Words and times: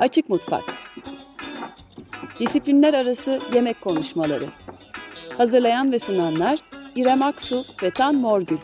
Açık 0.00 0.28
Mutfak. 0.28 0.64
Disiplinler 2.40 2.94
arası 2.94 3.40
yemek 3.54 3.80
konuşmaları. 3.80 4.48
Hazırlayan 5.36 5.92
ve 5.92 5.98
sunanlar 5.98 6.58
İrem 6.96 7.22
Aksu 7.22 7.64
ve 7.82 7.90
Tan 7.90 8.14
Morgül 8.14 8.58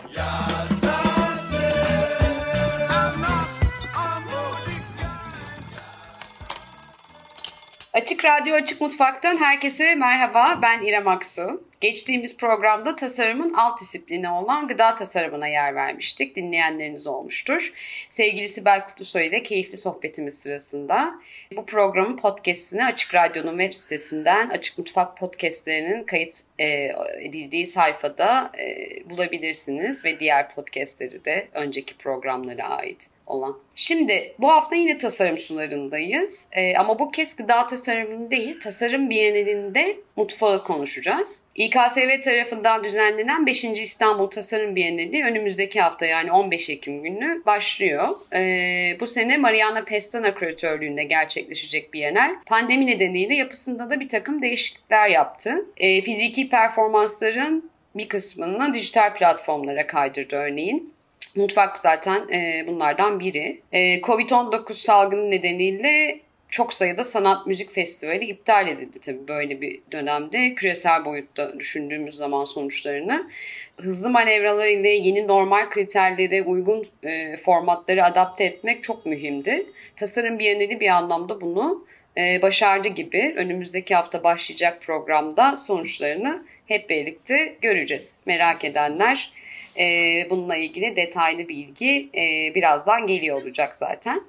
Açık 8.20 8.30
Radyo 8.30 8.54
Açık 8.54 8.80
Mutfak'tan 8.80 9.36
herkese 9.36 9.94
merhaba. 9.94 10.58
Ben 10.62 10.82
İrem 10.82 11.08
Aksu. 11.08 11.64
Geçtiğimiz 11.80 12.38
programda 12.38 12.96
tasarımın 12.96 13.54
alt 13.54 13.80
disiplini 13.80 14.30
olan 14.30 14.68
gıda 14.68 14.94
tasarımına 14.94 15.48
yer 15.48 15.74
vermiştik. 15.74 16.36
Dinleyenleriniz 16.36 17.06
olmuştur. 17.06 17.72
Sevgili 18.08 18.48
Sibel 18.48 18.86
Kutlusoy 18.86 19.26
ile 19.26 19.42
keyifli 19.42 19.76
sohbetimiz 19.76 20.38
sırasında 20.38 21.14
bu 21.56 21.66
programın 21.66 22.16
podcastini 22.16 22.84
Açık 22.84 23.14
Radyo'nun 23.14 23.58
web 23.58 23.72
sitesinden 23.72 24.48
Açık 24.48 24.78
Mutfak 24.78 25.16
podcastlerinin 25.16 26.04
kayıt 26.04 26.40
e, 26.58 26.92
edildiği 27.20 27.66
sayfada 27.66 28.52
e, 28.58 28.86
bulabilirsiniz 29.10 30.04
ve 30.04 30.20
diğer 30.20 30.54
podcastleri 30.54 31.24
de 31.24 31.48
önceki 31.52 31.96
programlara 31.96 32.68
ait 32.68 33.10
olan. 33.30 33.56
Şimdi 33.74 34.34
bu 34.38 34.48
hafta 34.48 34.76
yine 34.76 34.98
tasarım 34.98 35.38
sularındayız 35.38 36.48
ee, 36.52 36.76
ama 36.76 36.98
bu 36.98 37.10
kez 37.10 37.36
gıda 37.36 37.66
tasarımını 37.66 38.30
değil 38.30 38.60
tasarım 38.60 39.10
bienalinde 39.10 39.96
mutfağı 40.16 40.64
konuşacağız. 40.64 41.42
İKSV 41.54 42.20
tarafından 42.20 42.84
düzenlenen 42.84 43.46
5. 43.46 43.64
İstanbul 43.64 44.26
Tasarım 44.26 44.76
Bienali 44.76 45.24
önümüzdeki 45.24 45.80
hafta 45.80 46.06
yani 46.06 46.32
15 46.32 46.70
Ekim 46.70 47.02
günü 47.02 47.42
başlıyor. 47.46 48.08
Ee, 48.34 48.96
bu 49.00 49.06
sene 49.06 49.36
Mariana 49.36 49.84
Pestana 49.84 50.34
küratörlüğünde 50.34 51.04
gerçekleşecek 51.04 51.94
bienal 51.94 52.34
pandemi 52.46 52.86
nedeniyle 52.86 53.34
yapısında 53.34 53.90
da 53.90 54.00
bir 54.00 54.08
takım 54.08 54.42
değişiklikler 54.42 55.08
yaptı. 55.08 55.66
Ee, 55.76 56.00
fiziki 56.00 56.48
performansların 56.48 57.70
bir 57.94 58.08
kısmını 58.08 58.74
dijital 58.74 59.14
platformlara 59.14 59.86
kaydırdı 59.86 60.36
örneğin. 60.36 60.94
Mutfak 61.36 61.78
zaten 61.78 62.28
e, 62.28 62.64
bunlardan 62.66 63.20
biri. 63.20 63.60
E, 63.72 64.00
Covid-19 64.00 64.74
salgını 64.74 65.30
nedeniyle 65.30 66.20
çok 66.50 66.74
sayıda 66.74 67.04
sanat 67.04 67.46
müzik 67.46 67.74
festivali 67.74 68.24
iptal 68.24 68.68
edildi 68.68 69.00
tabii 69.00 69.28
böyle 69.28 69.60
bir 69.60 69.80
dönemde. 69.92 70.54
Küresel 70.54 71.04
boyutta 71.04 71.60
düşündüğümüz 71.60 72.14
zaman 72.14 72.44
sonuçlarını. 72.44 73.30
Hızlı 73.76 74.10
manevralar 74.10 74.66
ile 74.66 74.88
yeni 74.88 75.28
normal 75.28 75.70
kriterlere 75.70 76.42
uygun 76.42 76.82
e, 77.02 77.36
formatları 77.36 78.04
adapte 78.04 78.44
etmek 78.44 78.82
çok 78.82 79.06
mühimdi. 79.06 79.66
Tasarım 79.96 80.38
Bienali 80.38 80.80
bir 80.80 80.88
anlamda 80.88 81.40
bunu 81.40 81.86
e, 82.16 82.42
başardı 82.42 82.88
gibi. 82.88 83.34
Önümüzdeki 83.36 83.94
hafta 83.94 84.24
başlayacak 84.24 84.82
programda 84.82 85.56
sonuçlarını 85.56 86.44
hep 86.66 86.90
birlikte 86.90 87.56
göreceğiz. 87.62 88.20
Merak 88.26 88.64
edenler 88.64 89.32
e, 89.78 90.26
bununla 90.30 90.56
ilgili 90.56 90.96
detaylı 90.96 91.48
bilgi 91.48 92.08
e, 92.14 92.54
birazdan 92.54 93.06
geliyor 93.06 93.42
olacak 93.42 93.76
zaten. 93.76 94.22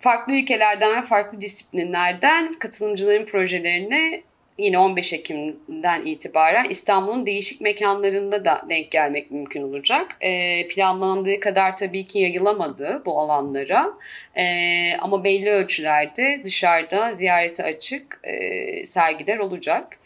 Farklı 0.00 0.32
ülkelerden 0.32 0.96
ve 0.96 1.02
farklı 1.02 1.40
disiplinlerden 1.40 2.52
katılımcıların 2.52 3.24
projelerine 3.24 4.22
yine 4.58 4.78
15 4.78 5.12
Ekim'den 5.12 6.06
itibaren 6.06 6.66
İstanbul'un 6.70 7.26
değişik 7.26 7.60
mekanlarında 7.60 8.44
da 8.44 8.62
denk 8.68 8.90
gelmek 8.90 9.30
mümkün 9.30 9.62
olacak. 9.62 10.16
E, 10.20 10.68
planlandığı 10.68 11.40
kadar 11.40 11.76
tabii 11.76 12.06
ki 12.06 12.18
yayılamadı 12.18 13.02
bu 13.06 13.20
alanlara 13.20 13.90
e, 14.36 14.44
ama 15.00 15.24
belli 15.24 15.50
ölçülerde 15.50 16.40
dışarıda 16.44 17.12
ziyarete 17.12 17.64
açık 17.64 18.20
e, 18.24 18.86
sergiler 18.86 19.38
olacak. 19.38 19.98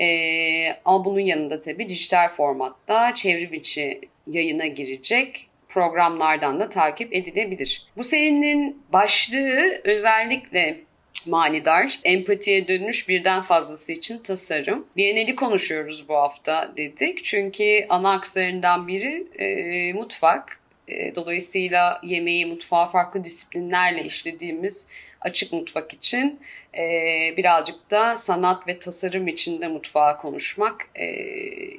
Ee, 0.00 0.76
ama 0.84 1.04
bunun 1.04 1.20
yanında 1.20 1.60
tabii 1.60 1.88
dijital 1.88 2.28
formatta 2.28 3.14
çevrim 3.14 3.54
içi 3.54 4.00
yayına 4.26 4.66
girecek 4.66 5.46
programlardan 5.68 6.60
da 6.60 6.68
takip 6.68 7.14
edilebilir. 7.14 7.86
Bu 7.96 8.04
serinin 8.04 8.82
başlığı 8.92 9.80
özellikle 9.84 10.80
manidar, 11.26 12.00
empatiye 12.04 12.68
dönüş 12.68 13.08
birden 13.08 13.42
fazlası 13.42 13.92
için 13.92 14.18
tasarım. 14.18 14.86
Bienali 14.96 15.36
konuşuyoruz 15.36 16.08
bu 16.08 16.14
hafta 16.14 16.72
dedik. 16.76 17.24
Çünkü 17.24 17.86
ana 17.88 18.12
akslarından 18.12 18.88
biri 18.88 19.26
e, 19.38 19.92
mutfak. 19.92 20.60
E, 20.88 21.14
dolayısıyla 21.14 22.00
yemeği, 22.02 22.46
mutfağı 22.46 22.88
farklı 22.88 23.24
disiplinlerle 23.24 24.04
işlediğimiz 24.04 24.88
açık 25.20 25.52
mutfak 25.52 25.92
için 25.92 26.40
e, 26.78 27.34
birazcık 27.36 27.90
da 27.90 28.16
sanat 28.16 28.68
ve 28.68 28.78
tasarım 28.78 29.28
içinde 29.28 29.68
mutfağa 29.68 30.16
konuşmak 30.16 30.88
e, 30.94 31.06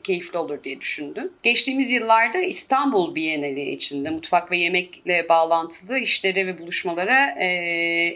keyifli 0.01 0.37
olur 0.37 0.63
diye 0.63 0.81
düşündüm. 0.81 1.31
Geçtiğimiz 1.43 1.91
yıllarda 1.91 2.37
İstanbul 2.37 3.15
Bienali 3.15 3.71
içinde 3.71 4.09
mutfak 4.09 4.51
ve 4.51 4.57
yemekle 4.57 5.29
bağlantılı 5.29 5.99
işlere 5.99 6.47
ve 6.47 6.59
buluşmalara 6.59 7.29
e, 7.39 7.45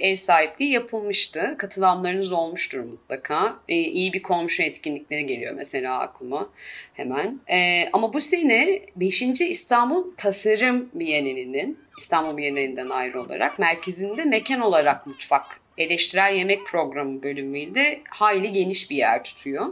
ev 0.02 0.16
sahipliği 0.16 0.72
yapılmıştı. 0.72 1.56
Katılanlarınız 1.58 2.31
olmuştur 2.31 2.80
mutlaka. 2.80 3.59
E, 3.69 3.75
iyi 3.75 4.14
bir 4.14 4.22
komşu 4.22 4.64
etkinlikleri 4.64 5.25
geliyor 5.25 5.53
mesela 5.53 6.00
aklıma 6.00 6.50
hemen. 6.94 7.40
E, 7.47 7.90
ama 7.94 8.14
bu 8.14 8.22
sene 8.22 8.81
5. 8.96 9.22
İstanbul 9.41 10.16
Tasarım 10.18 10.90
Bienali'nin 10.94 11.80
İstanbul 11.97 12.38
Bienalinden 12.38 12.90
ayrı 12.90 13.22
olarak 13.22 13.59
merkezinde 13.59 14.25
mekan 14.25 14.62
olarak 14.62 15.08
mutfak 15.08 15.65
eleştirel 15.78 16.36
yemek 16.36 16.66
programı 16.66 17.24
bölümüyle 17.24 18.02
hayli 18.09 18.52
geniş 18.52 18.91
bir 18.91 18.96
yer 18.96 19.24
tutuyor. 19.24 19.66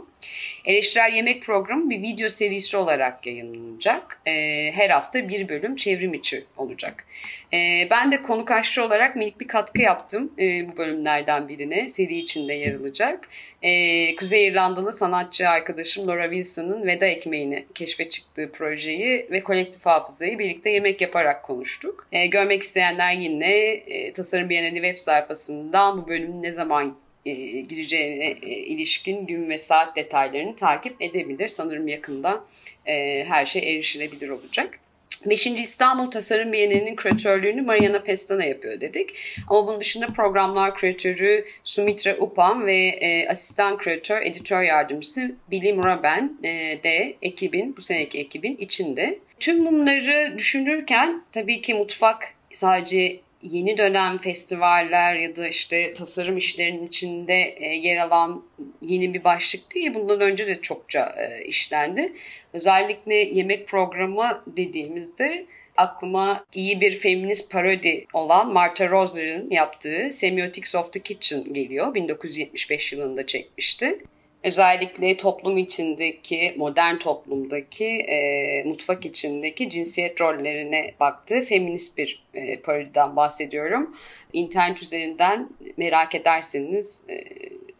Eleştirel 0.64 1.12
Yemek 1.12 1.42
Programı 1.42 1.90
bir 1.90 2.02
video 2.02 2.28
serisi 2.28 2.76
olarak 2.76 3.26
yayınlanacak. 3.26 4.20
E, 4.26 4.32
her 4.72 4.90
hafta 4.90 5.28
bir 5.28 5.48
bölüm 5.48 5.76
çevrim 5.76 6.14
içi 6.14 6.44
olacak. 6.56 7.04
E, 7.52 7.88
ben 7.90 8.12
de 8.12 8.22
konuk 8.22 8.50
aşçı 8.50 8.84
olarak 8.84 9.16
minik 9.16 9.40
bir 9.40 9.48
katkı 9.48 9.82
yaptım 9.82 10.32
e, 10.38 10.68
bu 10.68 10.76
bölümlerden 10.76 11.48
birine. 11.48 11.88
Seri 11.88 12.16
içinde 12.18 12.54
yer 12.54 12.74
alacak. 12.74 13.28
E, 13.62 14.16
Kuzey 14.16 14.46
İrlandalı 14.46 14.92
sanatçı 14.92 15.48
arkadaşım 15.48 16.08
Laura 16.08 16.24
Wilson'ın 16.24 16.86
veda 16.86 17.06
ekmeğini 17.06 17.66
keşfe 17.74 18.08
çıktığı 18.08 18.52
projeyi 18.52 19.26
ve 19.30 19.42
kolektif 19.42 19.86
hafızayı 19.86 20.38
birlikte 20.38 20.70
yemek 20.70 21.00
yaparak 21.00 21.42
konuştuk. 21.42 22.06
E, 22.12 22.26
görmek 22.26 22.62
isteyenler 22.62 23.12
yine 23.12 23.54
e, 23.72 24.12
Tasarım 24.12 24.48
Bienali 24.48 24.74
web 24.74 24.96
sayfasından 24.96 26.02
bu 26.02 26.08
bölümün 26.08 26.42
ne 26.42 26.52
zaman 26.52 27.03
gireceğine 27.24 28.26
e, 28.26 28.48
ilişkin 28.48 29.26
gün 29.26 29.48
ve 29.48 29.58
saat 29.58 29.96
detaylarını 29.96 30.56
takip 30.56 31.02
edebilir. 31.02 31.48
Sanırım 31.48 31.88
yakında 31.88 32.44
e, 32.86 33.24
her 33.24 33.46
şey 33.46 33.74
erişilebilir 33.74 34.28
olacak. 34.28 34.80
5. 35.26 35.46
İstanbul 35.46 36.10
Tasarım 36.10 36.52
Bienali'nin 36.52 36.96
küratörlüğünü 36.96 37.62
Mariana 37.62 38.02
Pestana 38.02 38.44
yapıyor 38.44 38.80
dedik. 38.80 39.10
Ama 39.48 39.66
bunun 39.66 39.80
dışında 39.80 40.06
programlar 40.06 40.76
küratörü 40.76 41.44
Sumitra 41.64 42.16
Upam 42.18 42.66
ve 42.66 42.76
e, 42.76 43.28
asistan 43.28 43.78
küratör, 43.78 44.22
editör 44.22 44.62
yardımcısı 44.62 45.34
Billy 45.50 45.72
Muraben 45.72 46.38
e, 46.42 46.48
de 46.82 47.16
ekibin, 47.22 47.76
bu 47.76 47.80
seneki 47.80 48.18
ekibin 48.18 48.56
içinde. 48.56 49.18
Tüm 49.40 49.66
bunları 49.66 50.38
düşünürken 50.38 51.22
tabii 51.32 51.60
ki 51.60 51.74
mutfak 51.74 52.34
sadece 52.50 53.20
yeni 53.44 53.78
dönem 53.78 54.18
festivaller 54.18 55.14
ya 55.14 55.36
da 55.36 55.48
işte 55.48 55.94
tasarım 55.94 56.36
işlerinin 56.36 56.86
içinde 56.86 57.54
e, 57.58 57.66
yer 57.66 57.96
alan 57.96 58.44
yeni 58.82 59.14
bir 59.14 59.24
başlık 59.24 59.74
değil. 59.74 59.94
Bundan 59.94 60.20
önce 60.20 60.46
de 60.46 60.60
çokça 60.60 61.14
e, 61.18 61.44
işlendi. 61.44 62.12
Özellikle 62.52 63.14
yemek 63.14 63.68
programı 63.68 64.42
dediğimizde 64.46 65.46
aklıma 65.76 66.44
iyi 66.54 66.80
bir 66.80 66.96
feminist 66.96 67.52
parodi 67.52 68.06
olan 68.12 68.52
Martha 68.52 68.88
Rosler'ın 68.88 69.50
yaptığı 69.50 70.10
Semiotics 70.10 70.74
of 70.74 70.92
the 70.92 71.00
Kitchen 71.00 71.52
geliyor. 71.52 71.94
1975 71.94 72.92
yılında 72.92 73.26
çekmişti 73.26 73.98
özellikle 74.44 75.16
toplum 75.16 75.58
içindeki, 75.58 76.54
modern 76.56 76.98
toplumdaki, 76.98 77.86
e, 77.86 78.64
mutfak 78.64 79.06
içindeki 79.06 79.70
cinsiyet 79.70 80.20
rollerine 80.20 80.94
baktığı 81.00 81.40
feminist 81.40 81.98
bir 81.98 82.24
e, 82.34 82.60
parodiden 82.60 83.16
bahsediyorum. 83.16 83.96
İnternet 84.32 84.82
üzerinden 84.82 85.48
merak 85.76 86.14
ederseniz 86.14 87.04
e, 87.08 87.24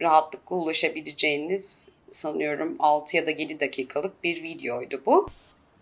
rahatlıkla 0.01 0.55
ulaşabileceğiniz 0.55 1.91
sanıyorum 2.11 2.75
6 2.79 3.17
ya 3.17 3.25
da 3.25 3.31
7 3.31 3.59
dakikalık 3.59 4.23
bir 4.23 4.43
videoydu 4.43 5.01
bu. 5.05 5.29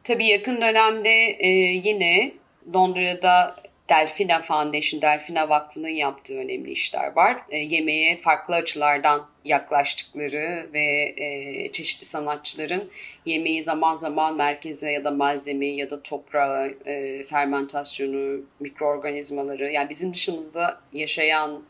Tabii 0.04 0.28
yakın 0.28 0.62
dönemde 0.62 1.10
e, 1.40 1.50
yine 1.84 2.32
Londra'da 2.74 3.56
Delfina 3.94 4.42
Foundation, 4.42 5.02
Delfina 5.02 5.50
Vakfı'nın 5.50 5.88
yaptığı 5.88 6.38
önemli 6.38 6.72
işler 6.72 7.16
var. 7.16 7.38
E, 7.50 7.58
yemeğe 7.58 8.16
farklı 8.16 8.56
açılardan 8.56 9.30
yaklaştıkları 9.46 10.70
ve 10.74 11.14
e, 11.18 11.72
çeşitli 11.72 12.06
sanatçıların 12.06 12.90
yemeği 13.26 13.64
zaman 13.64 13.96
zaman 13.96 14.36
merkeze 14.36 14.92
ya 14.92 15.04
da 15.04 15.12
malzemeyi 15.12 15.78
ya 15.78 15.90
da 15.90 16.04
toprağı, 16.04 16.76
e, 16.86 17.24
fermentasyonu, 17.24 18.42
mikroorganizmaları 18.60 19.72
yani 19.72 19.90
bizim 19.90 20.14
dışımızda 20.14 20.82
yaşayan 20.94 21.64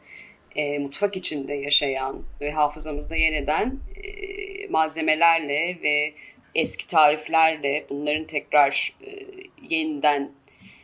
e, 0.55 0.79
mutfak 0.79 1.17
içinde 1.17 1.53
yaşayan 1.53 2.23
ve 2.41 2.51
hafızamızda 2.51 3.15
yer 3.15 3.33
eden 3.33 3.79
e, 4.03 4.67
malzemelerle 4.67 5.77
ve 5.83 6.13
eski 6.55 6.87
tariflerle 6.87 7.85
bunların 7.89 8.25
tekrar 8.25 8.95
e, 9.07 9.09
yeniden 9.69 10.31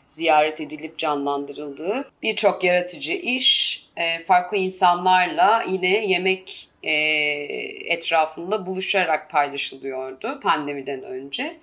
ziyaret 0.10 0.62
edilip 0.62 0.98
canlandırıldığı 0.98 2.12
birçok 2.22 2.64
yaratıcı 2.64 3.14
iş 3.14 3.80
e, 3.98 4.24
farklı 4.24 4.58
insanlarla 4.58 5.64
yine 5.70 6.06
yemek 6.06 6.68
e, 6.84 6.92
etrafında 7.94 8.68
buluşarak 8.68 9.30
paylaşılıyordu 9.30 10.40
pandemiden 10.40 11.04
önce. 11.04 11.56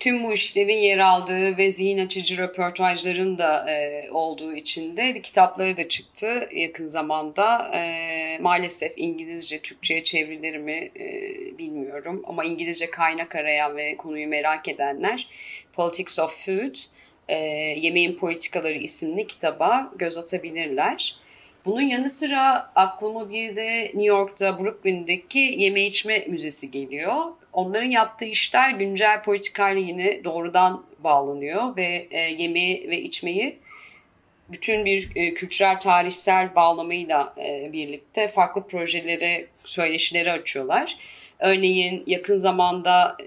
Tüm 0.00 0.24
bu 0.24 0.32
işlerin 0.32 0.78
yer 0.78 0.98
aldığı 0.98 1.56
ve 1.56 1.70
zihin 1.70 1.98
açıcı 1.98 2.38
röportajların 2.38 3.38
da 3.38 3.70
e, 3.70 4.10
olduğu 4.10 4.54
için 4.54 4.96
de 4.96 5.14
bir 5.14 5.22
kitapları 5.22 5.76
da 5.76 5.88
çıktı 5.88 6.48
yakın 6.52 6.86
zamanda. 6.86 7.70
E, 7.74 8.38
maalesef 8.40 8.92
İngilizce, 8.96 9.60
Türkçe'ye 9.60 10.04
çevrilir 10.04 10.56
mi 10.56 10.90
e, 11.00 11.08
bilmiyorum 11.58 12.22
ama 12.26 12.44
İngilizce 12.44 12.90
kaynak 12.90 13.34
arayan 13.34 13.76
ve 13.76 13.96
konuyu 13.96 14.28
merak 14.28 14.68
edenler 14.68 15.28
Politics 15.72 16.18
of 16.18 16.44
Food, 16.44 16.74
e, 17.30 17.36
Yemeğin 17.80 18.16
Politikaları 18.16 18.78
isimli 18.78 19.26
kitaba 19.26 19.92
göz 19.96 20.18
atabilirler. 20.18 21.16
Bunun 21.64 21.80
yanı 21.80 22.10
sıra 22.10 22.70
aklıma 22.74 23.30
bir 23.30 23.56
de 23.56 23.82
New 23.82 24.04
York'ta 24.04 24.58
Brooklyn'deki 24.58 25.38
yeme 25.38 25.86
içme 25.86 26.24
müzesi 26.28 26.70
geliyor. 26.70 27.14
Onların 27.52 27.90
yaptığı 27.90 28.24
işler 28.24 28.70
güncel 28.70 29.22
politikayla 29.22 29.82
yine 29.82 30.24
doğrudan 30.24 30.84
bağlanıyor 30.98 31.76
ve 31.76 32.08
e, 32.10 32.20
yemeği 32.20 32.90
ve 32.90 33.02
içmeyi 33.02 33.58
bütün 34.48 34.84
bir 34.84 35.10
e, 35.16 35.34
kültürel 35.34 35.80
tarihsel 35.80 36.54
bağlamıyla 36.54 37.34
e, 37.38 37.72
birlikte 37.72 38.28
farklı 38.28 38.66
projelere, 38.66 39.46
söyleşileri 39.64 40.32
açıyorlar. 40.32 40.98
Örneğin 41.38 42.02
yakın 42.06 42.36
zamanda 42.36 43.16
e, 43.20 43.24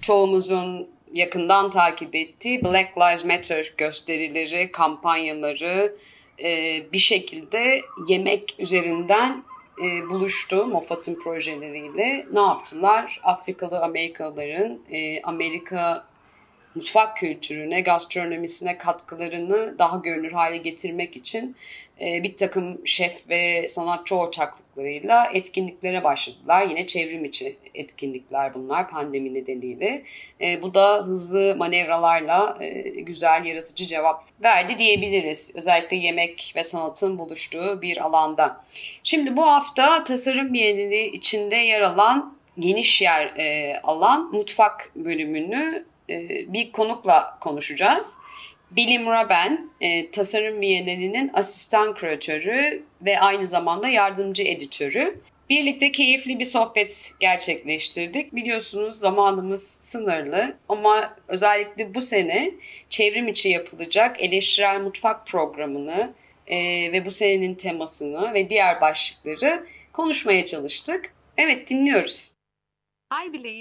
çoğumuzun 0.00 0.88
yakından 1.12 1.70
takip 1.70 2.14
ettiği 2.14 2.64
Black 2.64 2.98
Lives 2.98 3.24
Matter 3.24 3.74
gösterileri, 3.76 4.72
kampanyaları 4.72 5.96
e, 6.42 6.82
bir 6.92 6.98
şekilde 6.98 7.80
yemek 8.08 8.54
üzerinden 8.58 9.44
e, 9.84 10.10
buluştu 10.10 10.66
Moffat'ın 10.66 11.14
projeleriyle. 11.14 12.26
Ne 12.32 12.40
yaptılar? 12.40 13.20
Afrikalı 13.24 13.82
Amerikalıların 13.82 14.78
e, 14.90 15.22
Amerika 15.22 16.11
mutfak 16.74 17.16
kültürüne, 17.16 17.80
gastronomisine 17.80 18.78
katkılarını 18.78 19.78
daha 19.78 19.96
görünür 19.96 20.32
hale 20.32 20.56
getirmek 20.56 21.16
için 21.16 21.56
e, 22.00 22.22
bir 22.22 22.36
takım 22.36 22.86
şef 22.86 23.28
ve 23.28 23.68
sanatçı 23.68 24.16
ortaklıklarıyla 24.16 25.26
etkinliklere 25.34 26.04
başladılar. 26.04 26.66
Yine 26.66 26.86
çevrim 26.86 27.24
içi 27.24 27.56
etkinlikler 27.74 28.54
bunlar 28.54 28.88
pandemi 28.88 29.34
nedeniyle. 29.34 30.02
E, 30.40 30.62
bu 30.62 30.74
da 30.74 31.04
hızlı 31.06 31.56
manevralarla 31.58 32.56
e, 32.60 32.80
güzel, 33.00 33.44
yaratıcı 33.44 33.86
cevap 33.86 34.24
verdi 34.42 34.78
diyebiliriz. 34.78 35.52
Özellikle 35.56 35.96
yemek 35.96 36.52
ve 36.56 36.64
sanatın 36.64 37.18
buluştuğu 37.18 37.82
bir 37.82 38.04
alanda. 38.04 38.64
Şimdi 39.04 39.36
bu 39.36 39.46
hafta 39.46 40.04
tasarım 40.04 40.52
bienali 40.52 41.06
içinde 41.06 41.56
yer 41.56 41.80
alan 41.80 42.38
geniş 42.58 43.02
yer 43.02 43.34
alan 43.82 44.30
mutfak 44.32 44.90
bölümünü 44.96 45.84
bir 46.48 46.72
konukla 46.72 47.38
konuşacağız. 47.40 48.18
Bilim 48.70 49.06
Raben, 49.06 49.70
e, 49.80 50.10
Tasarım 50.10 50.60
Bienalinin 50.60 51.30
asistan 51.34 51.94
küratörü 51.94 52.82
ve 53.02 53.20
aynı 53.20 53.46
zamanda 53.46 53.88
yardımcı 53.88 54.42
editörü. 54.42 55.20
Birlikte 55.50 55.92
keyifli 55.92 56.38
bir 56.38 56.44
sohbet 56.44 57.12
gerçekleştirdik. 57.20 58.34
Biliyorsunuz 58.34 58.94
zamanımız 58.94 59.78
sınırlı 59.80 60.56
ama 60.68 61.16
özellikle 61.28 61.94
bu 61.94 62.00
sene 62.00 62.50
çevrim 62.90 63.28
içi 63.28 63.48
yapılacak 63.48 64.22
eleştirel 64.22 64.80
mutfak 64.80 65.26
programını 65.26 66.12
e, 66.46 66.58
ve 66.92 67.04
bu 67.04 67.10
senenin 67.10 67.54
temasını 67.54 68.34
ve 68.34 68.50
diğer 68.50 68.80
başlıkları 68.80 69.66
konuşmaya 69.92 70.44
çalıştık. 70.44 71.14
Evet 71.36 71.70
dinliyoruz. 71.70 72.31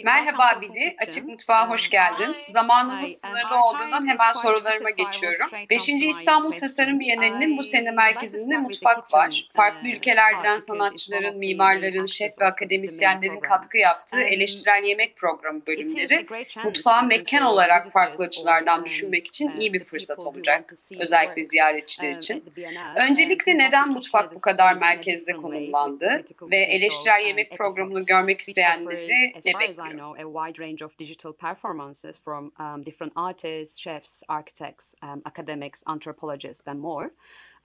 Merhaba 0.03 0.62
Billy, 0.62 0.95
Açık 1.07 1.27
Mutfağa 1.27 1.69
hoş 1.69 1.89
geldin. 1.89 2.36
Zamanımız 2.50 3.12
sınırlı 3.12 3.63
olduğundan 3.63 4.07
hemen 4.07 4.31
sorularıma 4.31 4.89
geçiyorum. 4.89 5.50
5. 5.69 5.89
İstanbul 5.89 6.51
Tasarım 6.51 7.00
Bienalinin 7.00 7.57
bu 7.57 7.63
sene 7.63 7.92
merkezinde 7.92 8.57
mutfak 8.57 9.13
var. 9.13 9.50
Farklı 9.56 9.88
ülkelerden 9.88 10.57
sanatçıların, 10.57 11.38
mimarların, 11.38 12.06
şef 12.06 12.31
ve 12.42 12.45
akademisyenlerin 12.45 13.39
katkı 13.39 13.77
yaptığı 13.77 14.21
eleştirel 14.21 14.83
yemek 14.83 15.15
programı 15.15 15.65
bölümleri 15.68 16.25
mutfağı 16.63 17.03
mekan 17.03 17.44
olarak 17.44 17.92
farklı 17.92 18.25
açılardan 18.25 18.86
düşünmek 18.86 19.27
için 19.27 19.51
iyi 19.59 19.74
bir 19.74 19.83
fırsat 19.83 20.19
olacak. 20.19 20.74
Özellikle 21.00 21.44
ziyaretçiler 21.44 22.18
için. 22.18 22.53
Öncelikle 22.95 23.57
neden 23.57 23.89
mutfak 23.89 24.36
bu 24.36 24.42
kadar 24.42 24.74
merkezde 24.74 25.33
konumlandı 25.33 26.24
ve 26.51 26.57
eleştirel 26.57 27.25
yemek 27.25 27.57
programını 27.57 28.06
görmek 28.06 28.42
isteyenleri 28.42 29.41
as 29.46 29.52
far 29.54 29.64
as 29.64 29.80
I 29.80 29.92
know, 29.92 30.16
a 30.18 30.28
wide 30.28 30.60
range 30.60 30.82
of 30.82 30.96
digital 30.98 31.34
performances 31.34 32.18
from 32.18 32.52
um, 32.58 32.84
different 32.84 33.14
artists, 33.16 33.80
chefs, 33.80 34.24
architects, 34.30 34.96
um, 35.02 35.22
academics, 35.26 35.84
anthropologists, 35.88 36.64
and 36.68 36.80
more. 36.80 37.12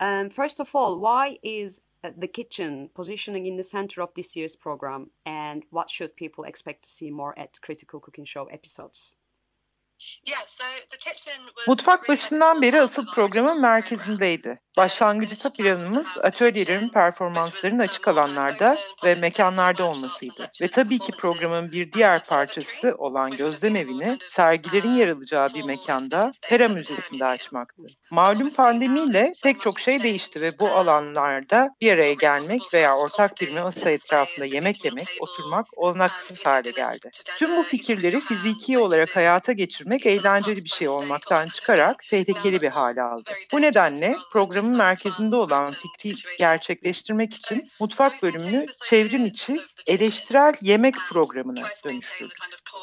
Um, 0.01 0.31
first 0.31 0.61
of 0.61 0.75
all, 0.75 0.99
why 0.99 1.39
is 1.43 1.81
uh, 2.05 2.11
the 2.17 2.29
kitchen 2.29 2.91
positioning 2.95 3.47
in 3.47 3.57
the 3.57 3.63
center 3.63 4.03
of 4.03 4.11
this 4.15 4.37
year's 4.37 4.57
program, 4.57 5.11
and 5.25 5.65
what 5.71 5.89
should 5.91 6.15
people 6.17 6.45
expect 6.45 6.83
to 6.85 6.91
see 6.91 7.11
more 7.11 7.39
at 7.39 7.61
Critical 7.61 8.01
Cooking 8.01 8.27
Show 8.27 8.45
episodes? 8.47 9.17
Yeah, 10.25 10.37
so 10.47 10.65
the 10.91 10.99
kitchen 10.99 11.47
was 11.57 11.67
Mutfak 11.67 12.09
başından 12.09 12.63
beri 12.63 12.81
asıl 12.81 13.07
programın 13.07 13.61
merkezindeydi. 13.61 14.61
Başlangıçta 14.77 15.53
planımız 15.53 16.07
atölyelerin 16.23 16.89
performanslarının 16.89 17.79
açık 17.79 18.09
alanlarda 18.09 18.79
ve 19.05 19.15
mekanlarda 19.15 19.85
olmasıydı. 19.85 20.51
Ve 20.61 20.69
tabii 20.69 20.99
ki 20.99 21.13
programın 21.13 21.73
bir 21.73 21.93
diğer 21.93 22.25
parçası 22.25 22.95
olan 22.99 23.31
gözlem 23.31 23.77
evini 23.77 24.19
sergilerin 24.29 24.95
yer 24.95 25.09
alacağı 25.09 25.55
bir 25.55 25.65
mekanda 25.65 26.33
Pera 26.49 26.69
Müzesi'nde 26.69 27.25
açmaktı. 27.25 27.83
Malum 28.11 28.51
pandemiyle 28.51 29.33
pek 29.43 29.61
çok 29.61 29.81
şey 29.81 30.03
değişti 30.03 30.41
ve 30.41 30.59
bu 30.59 30.69
alanlarda 30.69 31.71
bir 31.81 31.93
araya 31.93 32.13
gelmek 32.13 32.63
veya 32.75 32.97
ortak 32.97 33.41
bir 33.41 33.53
masa 33.53 33.91
etrafında 33.91 34.47
yemek 34.47 34.85
yemek, 34.85 35.09
oturmak 35.21 35.67
olanaksız 35.77 36.47
hale 36.47 36.71
geldi. 36.71 37.11
Tüm 37.39 37.57
bu 37.57 37.63
fikirleri 37.63 38.21
fiziki 38.21 38.79
olarak 38.79 39.17
hayata 39.17 39.53
geçirmek 39.53 40.07
eğlenceli 40.07 40.65
bir 40.65 40.69
şey 40.69 40.89
olmaktan 40.89 41.47
çıkarak 41.47 41.97
tehlikeli 42.11 42.63
bir 42.63 42.69
hale 42.69 43.03
aldı. 43.03 43.31
Bu 43.53 43.63
nedenle 43.63 44.17
programın 44.33 44.66
merkezinde 44.69 45.37
olan 45.37 45.73
fikri 45.73 46.15
gerçekleştirmek 46.39 47.35
için 47.35 47.71
mutfak 47.81 48.23
bölümünü 48.23 48.67
çevrim 48.85 49.27
içi 49.27 49.61
eleştirel 49.87 50.55
yemek 50.61 50.95
programına 51.09 51.63
dönüştürdük. 51.85 52.39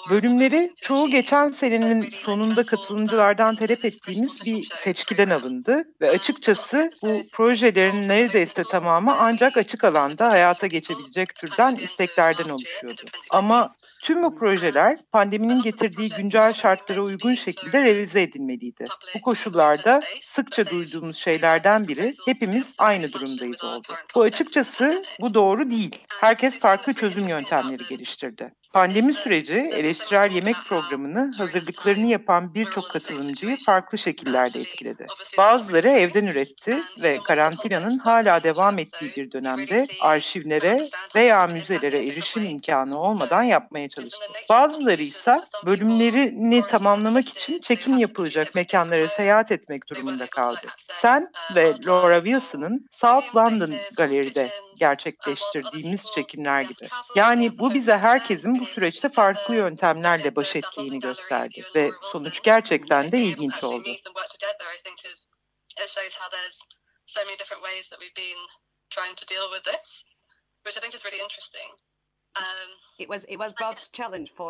Bölümleri 0.10 0.74
çoğu 0.82 1.10
geçen 1.10 1.52
senenin 1.52 2.02
sonunda 2.02 2.64
katılımcılardan 2.64 3.56
talep 3.56 3.86
ettiğimiz 3.86 4.46
bir 4.46 4.70
seçkiden 4.76 5.30
alındı 5.30 5.84
ve 6.02 6.10
açıkçası 6.10 6.92
bu 7.02 7.24
projelerin 7.32 8.10
neredeyse 8.10 8.64
tamamı 8.64 9.16
ancak 9.20 9.58
açık 9.58 9.84
alanda 9.84 10.30
hayata 10.30 10.68
geçebilecek 10.68 11.36
türden 11.36 11.76
isteklerden 11.76 12.50
oluşuyordu. 12.50 13.02
Ama 13.30 13.76
Tüm 14.04 14.24
bu 14.24 14.36
projeler 14.36 14.98
pandeminin 15.12 15.62
getirdiği 15.62 16.10
güncel 16.10 16.54
şartlara 16.54 17.02
uygun 17.02 17.34
şekilde 17.34 17.84
revize 17.84 18.22
edilmeliydi. 18.22 18.86
Bu 19.16 19.22
koşullarda 19.22 20.02
sıkça 20.22 20.68
duyduğumuz 20.68 21.18
şeylerden 21.18 21.88
biri 21.88 22.14
hepimiz 22.26 22.74
aynı 22.78 23.14
durumdayız 23.14 23.64
oldu. 23.64 23.88
Bu 24.16 24.22
açıkçası 24.22 25.04
bu 25.22 25.34
doğru 25.34 25.70
değil. 25.70 26.00
Herkes 26.20 26.60
farklı 26.60 26.94
çözüm 26.94 27.28
yöntemleri 27.28 27.84
geliştirdi. 27.90 28.50
Pandemi 28.74 29.14
süreci 29.14 29.54
eleştirel 29.54 30.32
yemek 30.32 30.56
programını 30.68 31.32
hazırlıklarını 31.38 32.08
yapan 32.08 32.54
birçok 32.54 32.90
katılımcıyı 32.90 33.58
farklı 33.66 33.98
şekillerde 33.98 34.60
etkiledi. 34.60 35.08
Bazıları 35.38 35.90
evden 35.90 36.26
üretti 36.26 36.80
ve 37.02 37.18
karantinanın 37.24 37.98
hala 37.98 38.44
devam 38.44 38.80
ettiği 38.80 39.12
bir 39.18 39.32
dönemde 39.32 39.88
arşivlere 40.02 40.90
veya 41.16 41.48
müzelere 41.48 42.00
erişim 42.00 42.46
imkanı 42.46 43.00
olmadan 43.00 43.44
yapmaya 43.44 43.90
çalıştı. 43.90 44.26
Bazıları 44.50 45.02
ise 45.02 45.42
bölümlerini 45.66 46.68
tamamlamak 46.68 47.30
için 47.30 47.60
çekim 47.60 47.98
yapılacak 47.98 48.56
mekanlara 48.56 49.08
seyahat 49.08 49.52
etmek 49.52 49.90
durumunda 49.90 50.26
kaldı. 50.26 50.68
Sen 50.88 51.32
ve 51.56 51.74
Laura 51.86 52.24
Wilson'ın 52.24 52.90
South 52.92 53.36
London 53.36 53.74
Galeri'de 53.98 54.50
gerçekleştirdiğimiz 54.78 56.12
çekimler 56.12 56.62
gibi. 56.62 56.90
Yani 57.16 57.60
bu 57.60 57.74
bize 57.74 57.98
herkesin 57.98 58.60
bu 58.60 58.66
süreçte 58.66 59.10
farklı 59.10 59.56
yöntemlerle 59.56 60.36
baş 60.36 60.56
ettiğini 60.56 61.00
gösterdi 61.00 61.64
ve 61.76 61.92
sonuç 62.02 62.42
gerçekten 62.44 63.12
de 63.12 63.20
ilginç 63.20 63.64
oldu. 63.64 63.90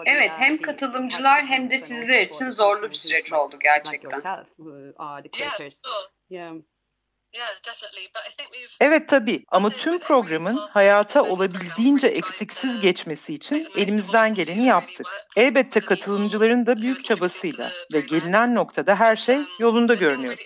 Evet 0.09 0.31
uh, 0.31 0.37
hem 0.37 0.57
the 0.57 0.63
katılımcılar 0.63 1.45
hem 1.45 1.69
de 1.69 1.77
sizler 1.77 2.21
için 2.21 2.49
zorlu 2.49 2.89
bir 2.89 2.95
süreç 2.95 3.33
oldu 3.33 3.59
gerçekten. 3.59 4.09
yeah, 6.29 6.53
Evet 8.79 9.09
tabii. 9.09 9.45
Ama 9.47 9.69
tüm 9.69 9.99
programın 9.99 10.57
hayata 10.57 11.23
olabildiğince 11.23 12.07
eksiksiz 12.07 12.81
geçmesi 12.81 13.33
için 13.33 13.69
elimizden 13.77 14.33
geleni 14.33 14.65
yaptık. 14.65 15.07
Elbette 15.35 15.79
katılımcıların 15.79 16.65
da 16.65 16.77
büyük 16.77 17.05
çabasıyla 17.05 17.71
ve 17.93 17.99
gelinen 17.99 18.55
noktada 18.55 18.95
her 18.99 19.15
şey 19.15 19.39
yolunda 19.59 19.93
görünüyor. 19.93 20.37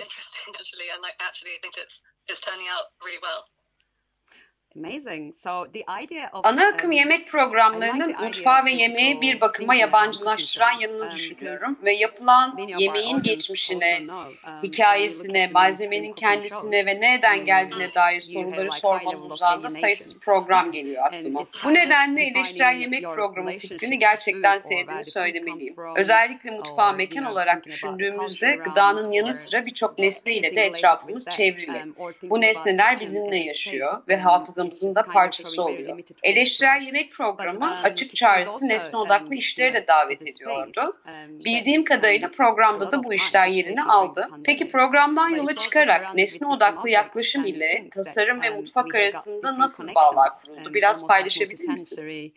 Amazing. 4.75 5.33
So 5.43 5.65
the 5.73 5.83
idea 6.03 6.29
of 6.33 6.45
Ana 6.45 6.67
akım 6.67 6.89
um, 6.89 6.91
yemek 6.91 7.31
programlarının 7.31 8.15
mutfağı 8.23 8.65
ve 8.65 8.71
yemeği 8.71 9.21
bir 9.21 9.41
bakıma 9.41 9.75
yabancılaştıran 9.75 10.71
yanını 10.71 11.11
düşünüyorum 11.11 11.79
ve 11.83 11.93
yapılan 11.93 12.57
yemeğin 12.77 13.21
geçmişine, 13.21 14.01
um, 14.09 14.63
hikayesine, 14.63 15.47
malzemenin 15.47 16.13
kendisine 16.13 16.85
ve 16.85 17.01
nereden 17.01 17.39
um, 17.39 17.45
geldiğine 17.45 17.93
dair 17.93 18.21
soruları 18.21 18.71
sormanın 18.71 19.29
uzağında 19.29 19.69
sayısız 19.69 20.19
program 20.19 20.71
geliyor 20.71 21.03
aklıma. 21.05 21.43
Bu 21.63 21.73
nedenle 21.73 22.23
eleştirel 22.23 22.77
yemek 22.79 23.03
programı 23.03 23.51
fikrini 23.51 23.99
gerçekten 23.99 24.57
sevdiğimi 24.57 25.05
söylemeliyim. 25.05 25.75
Özellikle 25.95 26.51
mutfağı 26.51 26.95
mekan 26.95 27.25
olarak 27.25 27.65
düşündüğümüzde 27.65 28.59
gıdanın 28.65 29.11
yanı 29.11 29.33
sıra 29.33 29.65
birçok 29.65 29.99
nesneyle 29.99 30.55
de 30.55 30.65
etrafımız 30.65 31.25
çevrili. 31.25 31.83
um, 31.97 32.13
Bu 32.23 32.41
nesneler 32.41 32.99
bizimle 32.99 33.37
yaşıyor 33.37 34.01
ve 34.07 34.15
um, 34.15 34.21
hafızamızın 34.57 34.87
it's 34.87 34.95
da 34.95 35.03
parçası 35.03 35.63
oluyor. 35.63 35.99
Eleştirel 36.23 36.81
yemek 36.85 37.11
programı 37.11 37.65
um, 37.65 37.83
açık 37.83 38.15
çağrısı 38.15 38.67
nesne 38.67 38.97
um, 38.97 39.03
odaklı 39.03 39.35
işleri 39.35 39.73
de 39.73 39.87
davet 39.87 40.21
ediyordu. 40.21 40.81
um, 40.81 41.39
Bildiğim 41.45 41.83
kadarıyla 41.83 42.31
programda 42.31 42.91
da 42.91 43.03
bu 43.03 43.13
işler 43.13 43.47
yerini 43.47 43.83
aldı. 43.83 44.29
Peki 44.43 44.71
programdan 44.71 45.29
yola 45.29 45.53
çıkarak 45.53 46.15
nesne 46.15 46.47
odaklı 46.47 46.89
yaklaşım 46.89 47.45
ile 47.45 47.89
tasarım 47.91 48.41
ve 48.41 48.49
mutfak 48.49 48.95
arasında 48.95 49.59
nasıl 49.59 49.95
bağlar 49.95 50.29
kuruldu? 50.45 50.73
Biraz 50.73 51.07
paylaşabilir 51.07 51.69
misin? 51.69 52.33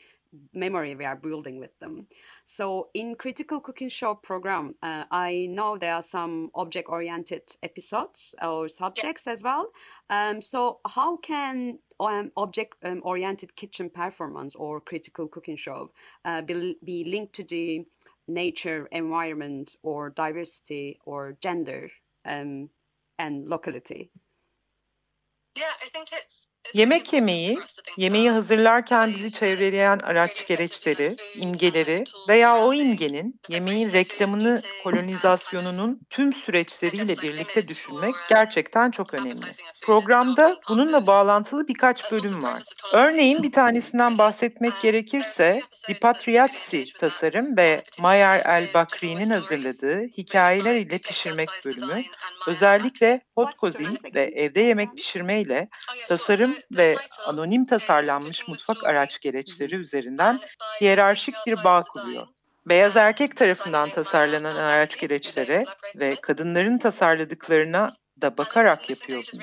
memory 0.52 0.94
we 0.94 1.04
are 1.04 1.16
building 1.16 1.60
with 1.60 1.78
them. 1.80 2.06
So 2.44 2.90
in 2.94 3.16
Critical 3.16 3.60
Cooking 3.60 3.88
Show 3.88 4.14
program, 4.14 4.74
uh, 4.82 5.04
I 5.10 5.48
know 5.50 5.76
there 5.76 5.94
are 5.94 6.02
some 6.02 6.50
object-oriented 6.54 7.56
episodes 7.62 8.34
or 8.42 8.68
subjects 8.68 9.26
as 9.26 9.42
well. 9.42 9.72
Um, 10.08 10.40
so 10.40 10.80
how 10.86 11.18
can 11.18 11.78
um, 12.00 12.32
object-oriented 12.36 13.54
kitchen 13.56 13.90
performance 13.90 14.54
or 14.54 14.80
critical 14.80 15.28
cooking 15.28 15.56
show 15.56 15.92
uh, 16.24 16.42
be, 16.42 16.76
be 16.82 17.04
linked 17.04 17.34
to 17.34 17.44
the 17.44 17.84
nature, 18.26 18.88
environment, 18.92 19.76
or 19.82 20.10
diversity, 20.10 20.98
or 21.04 21.36
gender, 21.40 21.90
um, 22.24 22.70
and 23.18 23.48
locality? 23.48 24.10
Yeah, 25.56 25.72
I 25.84 25.88
think 25.90 26.08
it's 26.12 26.39
Yemek 26.74 27.12
yemeyi, 27.12 27.58
yemeği 27.96 28.30
hazırlarken 28.30 29.10
bizi 29.10 29.32
çevreleyen 29.32 29.98
araç 29.98 30.46
gereçleri, 30.46 31.16
imgeleri 31.34 32.04
veya 32.28 32.58
o 32.58 32.74
imgenin 32.74 33.40
yemeğin 33.48 33.92
reklamını, 33.92 34.62
kolonizasyonunun 34.82 36.00
tüm 36.10 36.32
süreçleriyle 36.32 37.18
birlikte 37.18 37.68
düşünmek 37.68 38.14
gerçekten 38.28 38.90
çok 38.90 39.14
önemli. 39.14 39.46
Programda 39.82 40.60
bununla 40.68 41.06
bağlantılı 41.06 41.68
birkaç 41.68 42.12
bölüm 42.12 42.42
var. 42.42 42.62
Örneğin 42.92 43.42
bir 43.42 43.52
tanesinden 43.52 44.18
bahsetmek 44.18 44.80
gerekirse 44.82 45.60
Dipatriatsi 45.88 46.86
tasarım 46.98 47.56
ve 47.56 47.82
Mayer 47.98 48.42
El 48.46 48.68
Bakri'nin 48.74 49.30
hazırladığı 49.30 50.02
hikayeler 50.02 50.74
ile 50.74 50.98
pişirmek 50.98 51.50
bölümü 51.64 52.02
özellikle 52.48 53.20
hot 53.34 53.56
cuisine 53.60 53.98
ve 54.14 54.22
evde 54.22 54.60
yemek 54.60 54.96
pişirmeyle 54.96 55.68
tasarım 56.08 56.54
ve 56.70 56.96
anonim 57.26 57.66
tasarlanmış 57.66 58.48
mutfak 58.48 58.84
araç 58.84 59.20
gereçleri 59.20 59.74
üzerinden 59.74 60.40
hiyerarşik 60.80 61.34
bir 61.46 61.64
bağ 61.64 61.82
kuruyor. 61.82 62.26
Beyaz 62.66 62.96
erkek 62.96 63.36
tarafından 63.36 63.88
tasarlanan 63.88 64.56
araç 64.56 64.98
gereçlere 65.00 65.64
ve 65.96 66.16
kadınların 66.16 66.78
tasarladıklarına 66.78 67.92
da 68.22 68.38
bakarak 68.38 68.90
yapıyor 68.90 69.22
bunu. 69.34 69.42